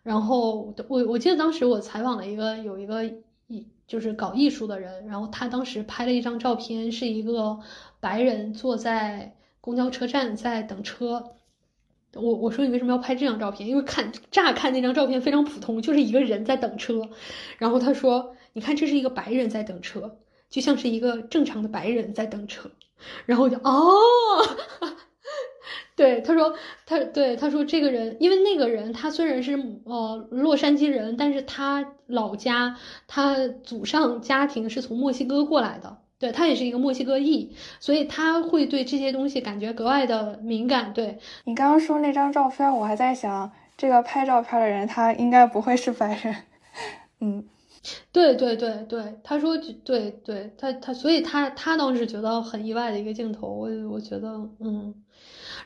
[0.03, 3.05] 然后我我记得当时我采访了一个有一个
[3.47, 7.59] 艺就是搞艺术的人，然后他当时拍了一张照片，是一个
[7.99, 11.35] 白人坐在公交车站在等车。
[12.15, 13.69] 我我说你为什么要拍这张照片？
[13.69, 17.09] 因为看乍看那张照片非常普通，就是一个人在等车。
[17.57, 20.17] 然后他说，你看这是一个白人在等车，
[20.49, 22.71] 就像是一个正常的白人在等车。
[23.25, 23.97] 然后我就哦。
[25.95, 26.55] 对，他说，
[26.85, 29.53] 他对他说，这个人，因为那个人他虽然是
[29.83, 40.93] 呃洛杉矶人，但是他老家他祖上家庭是从墨西哥过来的，对他也是一个墨西哥裔，所以他会对这些东西感觉格外的敏感。
[40.93, 46.35] 对你刚刚说那张照片，我还在想，这个拍照片的人他应该不会是白人。
[47.21, 47.43] 嗯，
[48.11, 54.93] 对对对对，他说对对，他他所以他他当时觉得很意外的一个镜头，我我觉得嗯。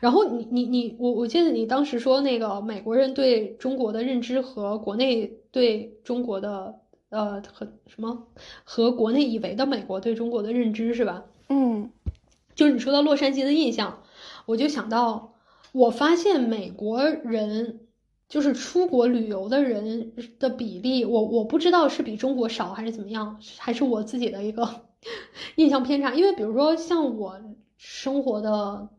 [0.01, 6.75] 然后你你你我我记得你当时说那个美国人对中国的认知和国内对中国的
[7.15, 8.27] 呃和什么
[8.63, 11.23] 和国内以为的美国对中国的认知是吧？
[11.49, 11.89] 嗯，
[12.53, 14.03] 就是你说到洛杉矶的印象，
[14.45, 15.33] 我就想到
[15.71, 17.79] 我发现美国人
[18.27, 24.81] 就是出国旅游的人的比例，我我不知道是比中国少还是怎么样，还是我自己的一个
[25.55, 26.13] 印象偏差。
[26.13, 27.39] 因为比如说像我
[27.77, 28.89] 生活的。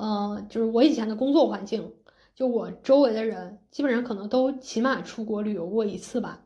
[0.00, 1.92] 呃，就是我以前的工作环境，
[2.32, 6.44] 就我周围的人，基本上可能都起码出国旅游过一次吧，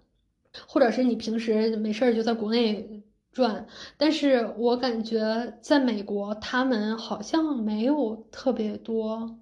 [0.67, 3.67] 或者是你平时没事儿就在国内转。
[3.97, 9.39] 但是我感觉在美国，他们好像没有特别多，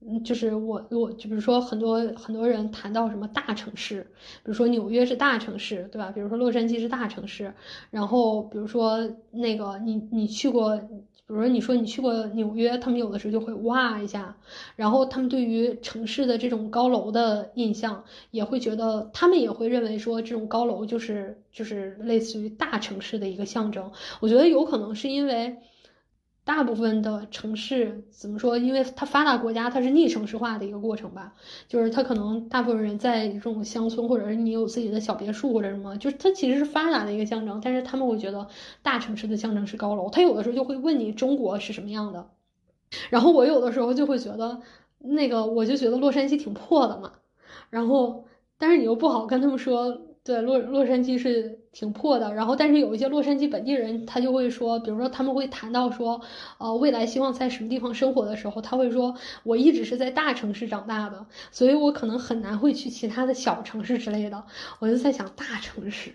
[0.00, 4.02] 嗯，就是我我就比如说很多很多人谈到什么大城市，
[4.44, 6.10] 比如说纽约是大城市，对吧？
[6.10, 7.52] 比如说洛杉矶是大城市，
[7.90, 8.98] 然后比如说
[9.30, 10.80] 那个你你去过。
[11.26, 14.36] 比如说，你说你去过纽约，他们有的时候就会哇一下，
[14.76, 23.90] 然后他们对于城市的这种高楼的印象，也会觉得他们也会认为说这种高楼就是就是类似于大城市的一个象征。
[24.20, 25.56] 我觉得有可能是因为。
[26.46, 28.56] 大部分的城市怎么说？
[28.56, 31.34] 因为它发达国家，它是逆城市化的一个过程吧。
[31.66, 37.60] 就是它可能大部分人在这种乡村，或者是你有自己的小别墅或者什么，就是它其实是发达的一个象征。
[37.60, 38.46] 但是他们会觉得
[38.80, 40.08] 大城市的象征是高楼。
[40.08, 42.30] 他有的时候就会问你中国是什么样的，
[43.10, 44.60] 然后我有的时候就会觉得
[45.00, 47.14] 那个，我就觉得洛杉矶挺破的嘛。
[47.70, 48.24] 然后，
[48.56, 50.02] 但是你又不好跟他们说。
[50.26, 56.22] 对，洛洛杉矶是挺破的，然后但是有一些洛杉矶本地人，他就会说，比如说他们会谈到说，
[56.56, 64.42] 呃，未来希望在什么地方生活的时候，他会说，我一直是在大城市长大的，所以我可能很难会去其他的小城市之类的。
[64.78, 66.14] 我就在想大城市，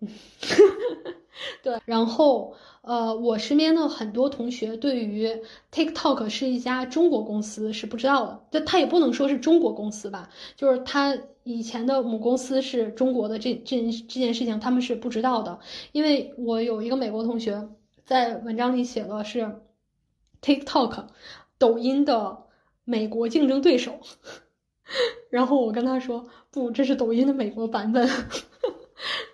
[1.62, 2.54] 对，然后。
[2.86, 5.28] 呃，我身边的很多同学对于
[5.72, 15.60] TikTok 是一家中国公司是不知道的，就他也不能说是中国公司吧，就是他以前的母公司是中国的这这这件事情他们是不知道的，
[15.92, 17.68] 因为我有一个美国同学
[18.04, 19.60] 在文章里写的是
[20.42, 21.06] TikTok
[21.56, 22.38] 抖音的
[22.82, 24.00] 美国竞争对手，
[25.30, 28.10] 然后我跟他说不，这是抖音的美国版本。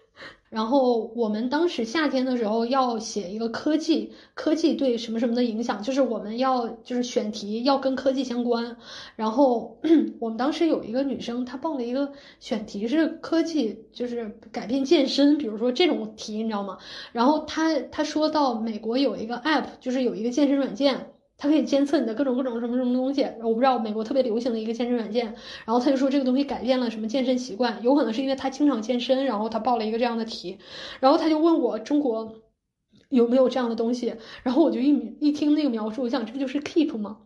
[0.52, 8.76] 然后我们当时夏天的时候要写一个科技，科技对什么什么的影响，就是我们要就是选题要跟科技相关。
[9.16, 9.78] 然后
[10.20, 16.76] 我们当时有一个女生，她报了一个选题是科技，就是改变健身，比如说这种题，你知道吗？
[17.12, 21.11] 然后她她说到美国有一个 app，就是有一个健身软件。
[21.42, 25.26] 它可以监测你的各种各种什么什么东西，我不知道美国特别流行的一个健身软件，
[25.64, 30.58] 然后他就说这个东西改变了什么健身习惯，有可能是因为他经常健身，然后他报了一个这样的题，
[31.00, 32.36] 然后他就问我中国
[33.08, 34.14] 有没有这样的东西，
[34.44, 37.18] 然后我就一一听那个描述，我想这不就是 Keep 吗？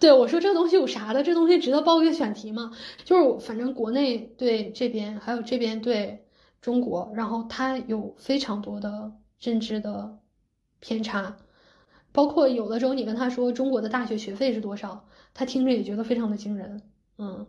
[0.00, 1.22] 对我说这东西有啥的？
[1.22, 2.72] 这东西值得报一个选题吗？
[3.06, 6.26] 就是反正国内对这边还有这边对
[6.60, 10.18] 中国，然后他有非常多的认知的
[10.78, 11.38] 偏差。
[12.12, 16.82] 包括有的时候你跟他说中国的大学学费是多少，他听着也觉得非常的惊人，
[17.18, 17.46] 嗯，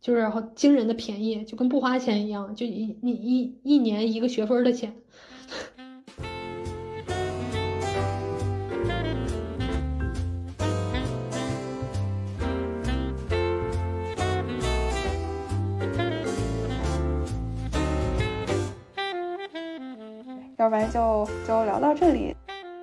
[0.00, 4.94] 就是然后惊人的便宜，就跟不花钱一样，就一你一一年一个学分的钱。
[20.56, 22.34] 要不然就就聊到这里。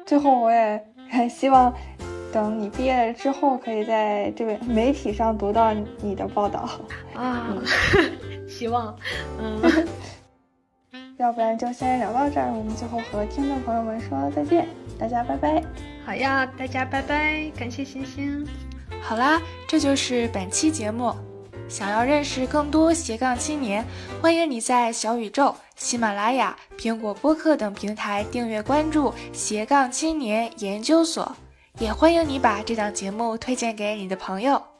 [0.05, 0.94] 最后，我也
[1.29, 1.73] 希望
[2.31, 6.69] 等你毕业了之后，可以在这个媒体上读到你的报道
[7.13, 7.55] 啊。
[8.47, 8.95] 希望，
[9.39, 9.61] 嗯。
[11.17, 14.67] 要不然就先聊到这儿，我们最后和听众朋友们说再见，
[14.99, 15.63] 大家拜拜。
[16.05, 18.45] 好呀，大家拜拜，感谢星星。
[19.01, 21.15] 好啦，这就是本期节目。
[21.69, 23.85] 想要认识更多斜杠青年，
[24.21, 31.35] 欢迎你在小宇宙、喜马拉雅、苹果播客等平台订阅关注斜杠青年研究所，
[31.79, 34.74] 也欢迎你把这档节目推荐给你的朋友。